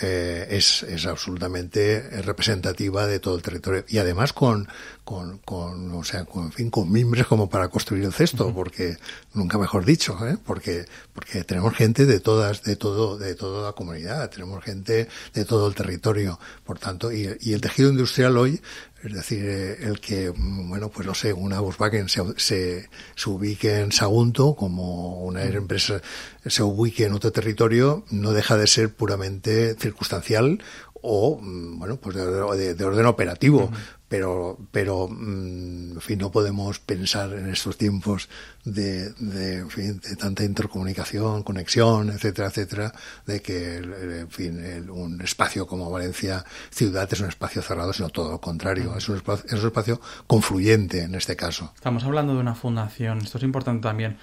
eh, 0.00 0.46
es, 0.50 0.84
es, 0.84 1.06
absolutamente 1.06 2.22
representativa 2.22 3.06
de 3.06 3.18
todo 3.18 3.34
el 3.34 3.42
territorio. 3.42 3.84
Y 3.88 3.98
además 3.98 4.32
con, 4.32 4.68
con, 5.02 5.38
con 5.38 5.92
o 5.92 6.04
sea, 6.04 6.24
con, 6.24 6.44
en 6.44 6.52
fin, 6.52 6.70
con 6.70 6.92
mimbres 6.92 7.26
como 7.26 7.50
para 7.50 7.68
construir 7.68 8.04
el 8.04 8.12
cesto, 8.12 8.54
porque 8.54 8.96
nunca 9.34 9.58
mejor 9.58 9.84
dicho, 9.84 10.16
¿eh? 10.26 10.36
porque 10.44 10.86
porque 11.12 11.42
tenemos 11.42 11.74
gente 11.74 12.06
de 12.06 12.20
todas, 12.20 12.62
de 12.62 12.76
todo, 12.76 13.18
de 13.18 13.34
toda 13.34 13.66
la 13.66 13.72
comunidad, 13.72 14.30
tenemos 14.30 14.62
gente 14.62 15.08
de 15.34 15.44
todo 15.44 15.66
el 15.66 15.74
territorio, 15.74 16.38
por 16.64 16.78
tanto, 16.78 17.10
y, 17.10 17.36
y 17.40 17.54
el 17.54 17.60
tejido 17.60 17.90
industrial 17.90 18.36
hoy 18.36 18.60
es 19.02 19.12
decir, 19.12 19.44
eh, 19.44 19.78
el 19.82 20.00
que, 20.00 20.32
bueno, 20.36 20.88
pues 20.88 21.06
no 21.06 21.14
sé, 21.14 21.32
una 21.32 21.60
Volkswagen 21.60 22.08
se, 22.08 22.22
se, 22.36 22.88
se, 23.14 23.30
ubique 23.30 23.80
en 23.80 23.92
Sagunto 23.92 24.56
como 24.56 25.22
una 25.22 25.44
empresa 25.44 26.00
se 26.44 26.62
ubique 26.62 27.04
en 27.04 27.12
otro 27.12 27.30
territorio, 27.30 28.04
no 28.10 28.32
deja 28.32 28.56
de 28.56 28.66
ser 28.66 28.92
puramente 28.92 29.74
circunstancial 29.74 30.62
o, 30.94 31.38
mm, 31.40 31.78
bueno, 31.78 31.96
pues 31.96 32.16
de, 32.16 32.74
de, 32.74 32.84
orden 32.84 33.06
operativo 33.06 33.70
pero, 34.08 34.58
pero 34.72 35.08
mm, 35.08 35.92
en 35.92 36.00
fin, 36.00 36.18
no 36.18 36.30
podemos 36.30 36.78
pensar 36.78 37.32
en 37.32 37.50
estos 37.50 37.76
tiempos 37.76 38.28
de, 38.64 39.10
de, 39.14 39.66
fin, 39.68 40.00
de 40.00 40.16
tanta 40.16 40.44
intercomunicación, 40.44 41.42
conexión, 41.42 42.10
etcétera, 42.10 42.48
etcétera, 42.48 42.92
de 43.26 43.42
que, 43.42 43.76
en 43.76 44.30
fin, 44.30 44.90
un 44.90 45.20
espacio 45.20 45.66
como 45.66 45.90
Valencia 45.90 46.44
ciudad 46.70 47.08
es 47.12 47.20
un 47.20 47.28
espacio 47.28 47.62
cerrado, 47.62 47.92
sino 47.92 48.08
todo 48.08 48.30
lo 48.30 48.40
contrario, 48.40 48.96
es 48.96 49.08
un 49.08 49.16
espacio, 49.16 49.46
es 49.46 49.60
un 49.60 49.66
espacio 49.66 50.00
confluyente 50.26 51.02
en 51.02 51.14
este 51.14 51.36
caso. 51.36 51.72
Estamos 51.74 52.04
hablando 52.04 52.34
de 52.34 52.40
una 52.40 52.54
fundación, 52.54 53.18
esto 53.18 53.38
es 53.38 53.44
importante 53.44 53.82
también 53.82 54.16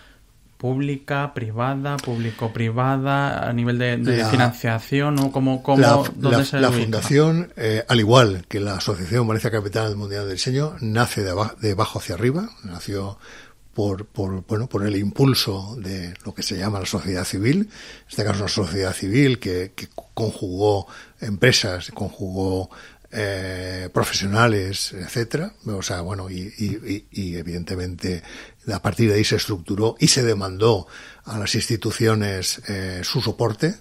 pública, 0.65 1.31
privada, 1.35 1.95
público-privada, 1.97 3.47
a 3.47 3.53
nivel 3.53 3.77
de, 3.77 4.25
financiación, 4.31 5.19
o 5.19 5.31
¿Cómo, 5.31 5.61
cómo, 5.61 5.79
la, 5.79 6.01
dónde 6.15 6.59
la, 6.59 6.71
fundación, 6.71 7.53
eh, 7.55 7.85
al 7.87 7.99
igual 7.99 8.45
que 8.47 8.59
la 8.59 8.77
Asociación 8.77 9.27
Valencia 9.27 9.51
Capital 9.51 9.95
Mundial 9.95 10.23
del 10.23 10.37
Diseño, 10.37 10.75
nace 10.81 11.21
de, 11.21 11.35
de 11.61 11.71
abajo 11.73 11.99
hacia 11.99 12.15
arriba, 12.15 12.49
nació 12.63 13.19
por, 13.75 14.07
por, 14.07 14.43
bueno, 14.47 14.67
por 14.67 14.87
el 14.87 14.95
impulso 14.95 15.75
de 15.77 16.15
lo 16.25 16.33
que 16.33 16.41
se 16.41 16.57
llama 16.57 16.79
la 16.79 16.87
sociedad 16.87 17.25
civil, 17.25 17.57
en 17.57 18.09
este 18.09 18.23
caso 18.23 18.39
una 18.39 18.47
sociedad 18.47 18.93
civil 18.93 19.37
que, 19.37 19.73
que 19.75 19.87
conjugó 20.15 20.87
empresas, 21.21 21.91
conjugó 21.93 22.71
eh, 23.11 23.89
profesionales, 23.93 24.93
etcétera. 24.93 25.53
O 25.65 25.81
sea, 25.81 26.01
bueno, 26.01 26.29
y, 26.29 26.53
y, 26.57 27.05
y, 27.11 27.35
evidentemente 27.35 28.23
a 28.71 28.81
partir 28.81 29.09
de 29.09 29.15
ahí 29.15 29.23
se 29.23 29.35
estructuró 29.35 29.95
y 29.99 30.07
se 30.07 30.23
demandó 30.23 30.87
a 31.25 31.37
las 31.37 31.55
instituciones 31.55 32.61
eh, 32.67 33.01
su 33.03 33.21
soporte 33.21 33.75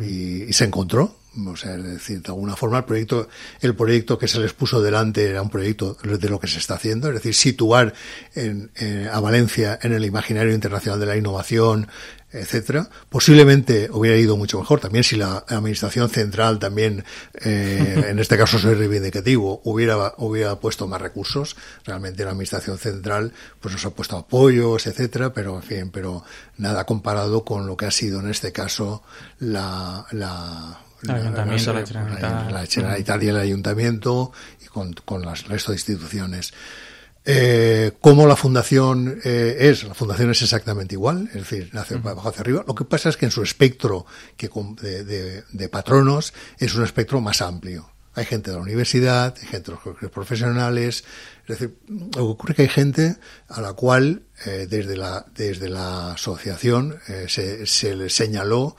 y, 0.00 0.44
y, 0.44 0.52
se 0.52 0.64
encontró. 0.64 1.16
O 1.46 1.56
sea, 1.56 1.76
es 1.76 1.84
decir, 1.84 2.22
de 2.22 2.28
alguna 2.28 2.56
forma 2.56 2.78
el 2.78 2.84
proyecto, 2.84 3.28
el 3.60 3.76
proyecto 3.76 4.18
que 4.18 4.26
se 4.26 4.40
les 4.40 4.52
puso 4.54 4.80
delante 4.80 5.28
era 5.28 5.42
un 5.42 5.50
proyecto 5.50 5.96
de 6.02 6.28
lo 6.28 6.40
que 6.40 6.48
se 6.48 6.58
está 6.58 6.74
haciendo, 6.74 7.08
es 7.08 7.14
decir, 7.14 7.34
situar 7.34 7.94
en, 8.34 8.70
eh, 8.76 9.08
a 9.12 9.20
Valencia 9.20 9.78
en 9.82 9.92
el 9.92 10.04
imaginario 10.04 10.52
internacional 10.52 10.98
de 10.98 11.06
la 11.06 11.16
innovación, 11.16 11.88
etcétera, 12.30 12.88
posiblemente 13.08 13.88
hubiera 13.90 14.16
ido 14.16 14.36
mucho 14.36 14.58
mejor. 14.58 14.80
También 14.80 15.04
si 15.04 15.16
la 15.16 15.44
administración 15.48 16.10
central 16.10 16.58
también, 16.58 17.04
eh, 17.40 18.06
en 18.08 18.18
este 18.18 18.36
caso 18.36 18.58
soy 18.58 18.74
reivindicativo, 18.74 19.60
hubiera, 19.64 20.14
hubiera 20.18 20.56
puesto 20.56 20.86
más 20.86 21.00
recursos. 21.00 21.56
Realmente 21.84 22.24
la 22.24 22.30
administración 22.30 22.78
central, 22.78 23.32
pues 23.60 23.74
nos 23.74 23.84
ha 23.86 23.90
puesto 23.90 24.16
apoyos, 24.16 24.86
etcétera, 24.86 25.32
pero 25.32 25.56
en 25.56 25.62
fin, 25.62 25.90
pero 25.90 26.22
nada 26.58 26.84
comparado 26.84 27.44
con 27.44 27.66
lo 27.66 27.76
que 27.76 27.86
ha 27.86 27.90
sido 27.90 28.20
en 28.20 28.28
este 28.28 28.52
caso 28.52 29.02
la, 29.38 30.06
la 30.12 30.80
el 31.02 31.10
ayuntamiento, 31.10 31.72
la, 31.72 31.84
la, 32.20 32.50
la 32.50 32.66
Generalitat 32.66 33.22
y 33.22 33.28
el 33.28 33.36
ayuntamiento 33.36 34.32
y 34.60 34.66
con, 34.66 34.92
con 35.04 35.22
el 35.22 35.36
resto 35.44 35.70
de 35.70 35.76
instituciones. 35.76 36.52
Eh, 37.30 37.92
¿Cómo 38.00 38.26
la 38.26 38.36
fundación 38.36 39.20
eh, 39.22 39.56
es? 39.60 39.84
La 39.84 39.92
fundación 39.92 40.30
es 40.30 40.40
exactamente 40.40 40.94
igual, 40.94 41.28
es 41.28 41.34
decir, 41.34 41.70
hacia 41.74 41.98
abajo 41.98 42.30
hacia 42.30 42.40
arriba. 42.40 42.64
Lo 42.66 42.74
que 42.74 42.86
pasa 42.86 43.10
es 43.10 43.18
que 43.18 43.26
en 43.26 43.30
su 43.30 43.42
espectro 43.42 44.06
que 44.38 44.48
de, 44.80 45.04
de, 45.04 45.44
de, 45.52 45.68
patronos 45.68 46.32
es 46.58 46.74
un 46.74 46.84
espectro 46.84 47.20
más 47.20 47.42
amplio. 47.42 47.90
Hay 48.14 48.24
gente 48.24 48.50
de 48.50 48.56
la 48.56 48.62
universidad, 48.62 49.34
hay 49.38 49.46
gente 49.46 49.72
de 49.72 49.78
los 50.00 50.10
profesionales. 50.10 51.04
Es 51.42 51.58
decir, 51.58 51.76
lo 51.86 52.08
que 52.08 52.20
ocurre 52.20 52.52
es 52.52 52.56
que 52.56 52.62
hay 52.62 52.68
gente 52.70 53.16
a 53.48 53.60
la 53.60 53.74
cual 53.74 54.22
eh, 54.46 54.66
desde, 54.66 54.96
la, 54.96 55.26
desde 55.34 55.68
la 55.68 56.12
asociación 56.12 56.98
eh, 57.08 57.26
se, 57.28 57.66
se 57.66 57.94
le 57.94 58.08
señaló 58.08 58.74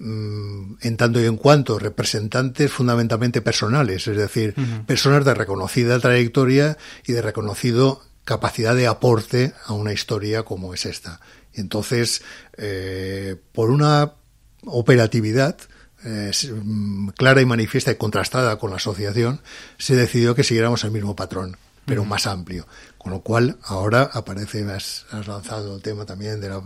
en 0.00 0.96
tanto 0.96 1.20
y 1.20 1.26
en 1.26 1.36
cuanto 1.36 1.78
representantes 1.78 2.70
fundamentalmente 2.70 3.40
personales, 3.42 4.06
es 4.06 4.16
decir, 4.16 4.54
uh 4.56 4.60
-huh. 4.60 4.86
personas 4.86 5.24
de 5.24 5.34
reconocida 5.34 5.98
trayectoria 5.98 6.76
y 7.06 7.12
de 7.12 7.22
reconocido 7.22 8.02
capacidad 8.24 8.74
de 8.74 8.86
aporte 8.86 9.52
a 9.66 9.72
una 9.72 9.92
historia 9.92 10.42
como 10.42 10.74
es 10.74 10.86
esta. 10.86 11.20
Entonces, 11.52 12.22
eh, 12.56 13.36
por 13.52 13.70
una 13.70 14.14
operatividad 14.66 15.56
eh, 16.04 16.32
clara 17.16 17.40
y 17.40 17.46
manifiesta 17.46 17.90
y 17.92 17.96
contrastada 17.96 18.58
con 18.58 18.70
la 18.70 18.76
asociación, 18.76 19.40
se 19.78 19.96
decidió 19.96 20.34
que 20.34 20.44
siguiéramos 20.44 20.84
el 20.84 20.90
mismo 20.90 21.16
patrón 21.16 21.56
pero 21.86 22.02
uh 22.02 22.04
-huh. 22.04 22.08
más 22.08 22.26
amplio. 22.26 22.66
Con 22.98 23.12
lo 23.12 23.20
cual, 23.20 23.58
ahora 23.64 24.10
aparece, 24.12 24.64
has, 24.70 25.06
has 25.10 25.26
lanzado 25.26 25.76
el 25.76 25.82
tema 25.82 26.06
también 26.06 26.40
de 26.40 26.48
la, 26.48 26.62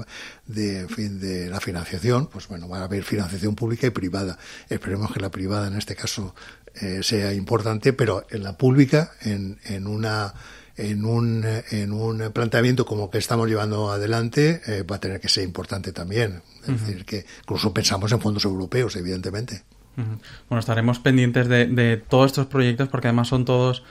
de, 0.46 0.80
en 0.80 0.88
fin, 0.88 1.20
de 1.20 1.50
la 1.50 1.60
financiación, 1.60 2.28
pues 2.28 2.46
bueno, 2.48 2.68
va 2.68 2.78
a 2.78 2.84
haber 2.84 3.02
financiación 3.02 3.54
pública 3.54 3.86
y 3.86 3.90
privada. 3.90 4.38
Esperemos 4.68 5.12
que 5.12 5.20
la 5.20 5.30
privada 5.30 5.66
en 5.66 5.76
este 5.76 5.96
caso 5.96 6.34
eh, 6.80 7.02
sea 7.02 7.32
importante, 7.32 7.92
pero 7.92 8.24
en 8.30 8.42
la 8.42 8.56
pública, 8.56 9.12
en, 9.22 9.58
en 9.64 9.86
una 9.86 10.34
en 10.76 11.04
un, 11.04 11.44
en 11.72 11.92
un 11.92 12.30
planteamiento 12.32 12.86
como 12.86 13.10
que 13.10 13.18
estamos 13.18 13.48
llevando 13.48 13.90
adelante, 13.90 14.62
eh, 14.66 14.84
va 14.84 14.96
a 14.96 15.00
tener 15.00 15.20
que 15.20 15.28
ser 15.28 15.42
importante 15.42 15.90
también. 15.90 16.40
Es 16.62 16.68
uh 16.68 16.72
-huh. 16.72 16.78
decir, 16.78 17.04
que 17.04 17.26
incluso 17.40 17.74
pensamos 17.74 18.12
en 18.12 18.20
fondos 18.20 18.44
europeos, 18.44 18.94
evidentemente. 18.94 19.64
Uh 19.96 20.02
-huh. 20.02 20.18
Bueno, 20.48 20.60
estaremos 20.60 21.00
pendientes 21.00 21.48
de, 21.48 21.66
de 21.66 21.96
todos 21.96 22.26
estos 22.26 22.46
proyectos 22.46 22.88
porque 22.88 23.08
además 23.08 23.26
son 23.26 23.44
todos 23.44 23.82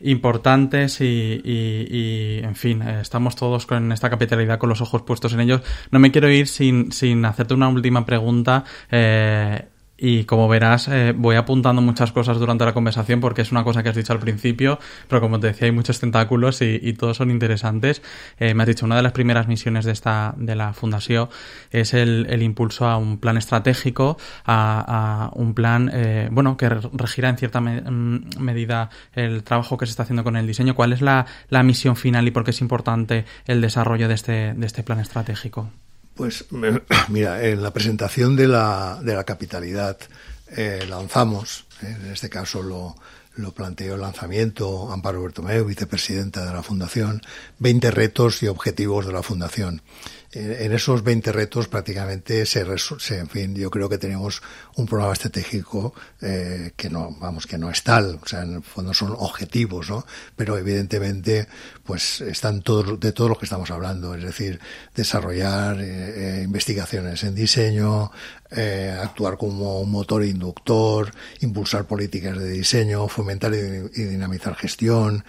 importantes 0.00 1.00
y, 1.00 1.40
y, 1.42 1.86
y, 1.90 2.38
en 2.44 2.54
fin, 2.54 2.82
eh, 2.82 3.00
estamos 3.00 3.36
todos 3.36 3.66
con 3.66 3.92
esta 3.92 4.10
capitalidad 4.10 4.58
con 4.58 4.68
los 4.68 4.80
ojos 4.80 5.02
puestos 5.02 5.32
en 5.32 5.40
ellos. 5.40 5.62
No 5.90 5.98
me 5.98 6.10
quiero 6.10 6.30
ir 6.30 6.46
sin, 6.46 6.92
sin 6.92 7.24
hacerte 7.24 7.54
una 7.54 7.68
última 7.68 8.04
pregunta. 8.04 8.64
Eh, 8.90 9.66
y 9.98 10.24
como 10.24 10.48
verás, 10.48 10.88
eh, 10.88 11.14
voy 11.16 11.36
apuntando 11.36 11.80
muchas 11.80 12.12
cosas 12.12 12.38
durante 12.38 12.64
la 12.64 12.74
conversación 12.74 13.20
porque 13.20 13.42
es 13.42 13.52
una 13.52 13.64
cosa 13.64 13.82
que 13.82 13.88
has 13.88 13.96
dicho 13.96 14.12
al 14.12 14.18
principio, 14.18 14.78
pero 15.08 15.20
como 15.20 15.40
te 15.40 15.48
decía, 15.48 15.66
hay 15.66 15.72
muchos 15.72 15.98
tentáculos 16.00 16.60
y, 16.62 16.92
todos 16.96 17.16
son 17.16 17.30
interesantes. 17.30 18.02
Eh, 18.38 18.54
me 18.54 18.62
has 18.62 18.68
dicho, 18.68 18.86
una 18.86 18.96
de 18.96 19.02
las 19.02 19.12
primeras 19.12 19.48
misiones 19.48 19.84
de 19.84 19.92
esta 19.92 20.34
de 20.36 20.54
la 20.54 20.72
Fundación 20.72 21.28
es 21.70 21.94
el, 21.94 22.26
el 22.30 22.42
impulso 22.42 22.86
a 22.86 22.96
un 22.96 23.18
plan 23.18 23.36
estratégico, 23.36 24.18
a, 24.44 25.28
a 25.28 25.30
un 25.34 25.54
plan, 25.54 25.90
eh, 25.92 26.28
bueno, 26.30 26.56
que 26.56 26.68
regirá 26.68 27.28
en 27.28 27.38
cierta 27.38 27.60
mm, 27.60 28.38
medida 28.38 28.90
el 29.12 29.44
trabajo 29.44 29.76
que 29.76 29.86
se 29.86 29.90
está 29.90 30.02
haciendo 30.04 30.24
con 30.24 30.36
el 30.36 30.46
diseño. 30.46 30.74
¿Cuál 30.74 30.92
es 30.92 31.00
la, 31.00 31.26
la 31.48 31.62
misión 31.62 31.96
final 31.96 32.26
y 32.26 32.30
por 32.30 32.44
qué 32.44 32.50
es 32.50 32.60
importante 32.60 33.24
el 33.46 33.60
desarrollo 33.60 34.08
de 34.08 34.14
este, 34.14 34.54
de 34.54 34.66
este 34.66 34.82
plan 34.82 35.00
estratégico? 35.00 35.70
Pues 36.16 36.46
mira, 37.08 37.44
en 37.44 37.62
la 37.62 37.72
presentación 37.72 38.36
de 38.36 38.48
la, 38.48 38.98
de 39.02 39.14
la 39.14 39.24
capitalidad 39.24 39.98
eh, 40.48 40.84
lanzamos, 40.88 41.66
eh, 41.82 41.96
en 42.00 42.12
este 42.12 42.30
caso 42.30 42.62
lo, 42.62 42.96
lo 43.36 43.52
planteó 43.52 43.94
el 43.94 44.00
lanzamiento 44.00 44.90
Amparo 44.92 45.22
Bertomeu, 45.22 45.64
vicepresidenta 45.64 46.46
de 46.46 46.54
la 46.54 46.62
Fundación, 46.62 47.22
20 47.58 47.90
retos 47.90 48.42
y 48.42 48.48
objetivos 48.48 49.06
de 49.06 49.12
la 49.12 49.22
Fundación 49.22 49.82
en 50.36 50.72
esos 50.72 51.02
20 51.02 51.32
retos 51.32 51.68
prácticamente 51.68 52.44
se, 52.46 52.64
se, 52.78 53.18
en 53.18 53.28
fin, 53.28 53.54
yo 53.54 53.70
creo 53.70 53.88
que 53.88 53.98
tenemos 53.98 54.42
un 54.76 54.86
programa 54.86 55.12
estratégico 55.12 55.94
eh, 56.20 56.72
que 56.76 56.90
no, 56.90 57.16
vamos, 57.18 57.46
que 57.46 57.56
no 57.56 57.70
es 57.70 57.82
tal, 57.82 58.18
o 58.22 58.26
sea, 58.26 58.42
en 58.42 58.56
el 58.56 58.62
fondo 58.62 58.92
son 58.92 59.14
objetivos, 59.16 59.88
¿no? 59.88 60.04
Pero 60.36 60.58
evidentemente, 60.58 61.48
pues 61.84 62.20
están 62.20 62.62
todos, 62.62 63.00
de 63.00 63.12
todo 63.12 63.28
lo 63.30 63.38
que 63.38 63.46
estamos 63.46 63.70
hablando, 63.70 64.14
es 64.14 64.22
decir, 64.22 64.60
desarrollar 64.94 65.80
eh, 65.80 66.40
eh, 66.40 66.42
investigaciones 66.44 67.24
en 67.24 67.34
diseño, 67.34 68.10
eh, 68.50 68.96
actuar 69.02 69.36
como 69.36 69.80
un 69.80 69.90
motor 69.90 70.24
inductor, 70.24 71.10
impulsar 71.40 71.86
políticas 71.86 72.38
de 72.38 72.50
diseño, 72.50 73.08
fomentar 73.08 73.52
y, 73.54 74.00
y 74.00 74.04
dinamizar 74.04 74.54
gestión, 74.54 75.24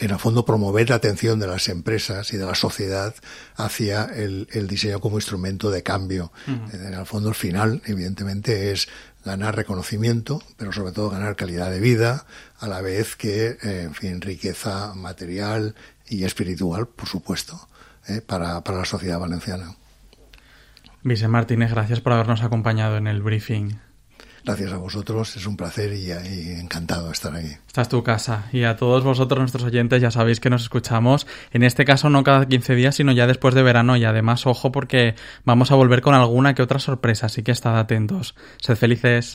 en 0.00 0.10
el 0.10 0.18
fondo 0.18 0.44
promover 0.44 0.90
la 0.90 0.96
atención 0.96 1.38
de 1.38 1.46
las 1.46 1.68
empresas 1.68 2.32
y 2.32 2.36
de 2.36 2.46
la 2.46 2.54
sociedad 2.54 3.14
hacia 3.56 4.04
el, 4.04 4.48
el 4.52 4.66
diseño 4.66 5.00
como 5.00 5.18
instrumento 5.18 5.70
de 5.70 5.82
cambio. 5.82 6.32
Uh 6.46 6.50
-huh. 6.50 6.86
En 6.88 6.94
el 6.94 7.06
fondo, 7.06 7.28
el 7.28 7.34
final, 7.34 7.82
evidentemente, 7.86 8.72
es 8.72 8.88
ganar 9.24 9.54
reconocimiento, 9.56 10.42
pero 10.56 10.72
sobre 10.72 10.92
todo 10.92 11.10
ganar 11.10 11.36
calidad 11.36 11.70
de 11.70 11.80
vida, 11.80 12.26
a 12.58 12.66
la 12.66 12.80
vez 12.80 13.16
que, 13.16 13.56
eh, 13.62 13.82
en 13.82 13.94
fin, 13.94 14.20
riqueza 14.20 14.94
material 14.94 15.74
y 16.08 16.24
espiritual, 16.24 16.88
por 16.88 17.08
supuesto, 17.08 17.68
eh, 18.08 18.20
para, 18.20 18.62
para 18.62 18.78
la 18.78 18.84
sociedad 18.84 19.20
valenciana. 19.20 19.76
Vicente 21.04 21.28
Martínez, 21.28 21.70
gracias 21.70 22.00
por 22.00 22.12
habernos 22.12 22.42
acompañado 22.42 22.96
en 22.96 23.06
el 23.06 23.22
briefing. 23.22 23.78
Gracias 24.44 24.72
a 24.72 24.76
vosotros, 24.78 25.36
es 25.36 25.46
un 25.46 25.56
placer 25.56 25.92
y, 25.92 26.10
y, 26.10 26.60
encantado 26.60 27.06
de 27.06 27.12
estar 27.12 27.34
aquí. 27.34 27.52
Esta 27.66 27.82
es 27.82 27.88
tu 27.88 28.02
casa 28.02 28.46
y 28.52 28.64
a 28.64 28.76
todos 28.76 29.04
vosotros, 29.04 29.38
nuestros 29.38 29.64
oyentes, 29.64 30.02
ya 30.02 30.10
sabéis 30.10 30.40
que 30.40 30.50
nos 30.50 30.62
escuchamos, 30.62 31.26
en 31.52 31.62
este 31.62 31.84
caso 31.84 32.10
no 32.10 32.24
cada 32.24 32.46
15 32.46 32.74
días, 32.74 32.96
sino 32.96 33.12
ya 33.12 33.26
después 33.26 33.54
de 33.54 33.62
verano 33.62 33.96
y 33.96 34.04
además, 34.04 34.46
ojo, 34.46 34.72
porque 34.72 35.14
vamos 35.44 35.70
a 35.70 35.76
volver 35.76 36.02
con 36.02 36.14
alguna 36.14 36.54
que 36.54 36.62
otra 36.62 36.80
sorpresa, 36.80 37.26
así 37.26 37.42
que 37.42 37.52
estad 37.52 37.78
atentos. 37.78 38.34
Sed 38.58 38.76
felices. 38.76 39.30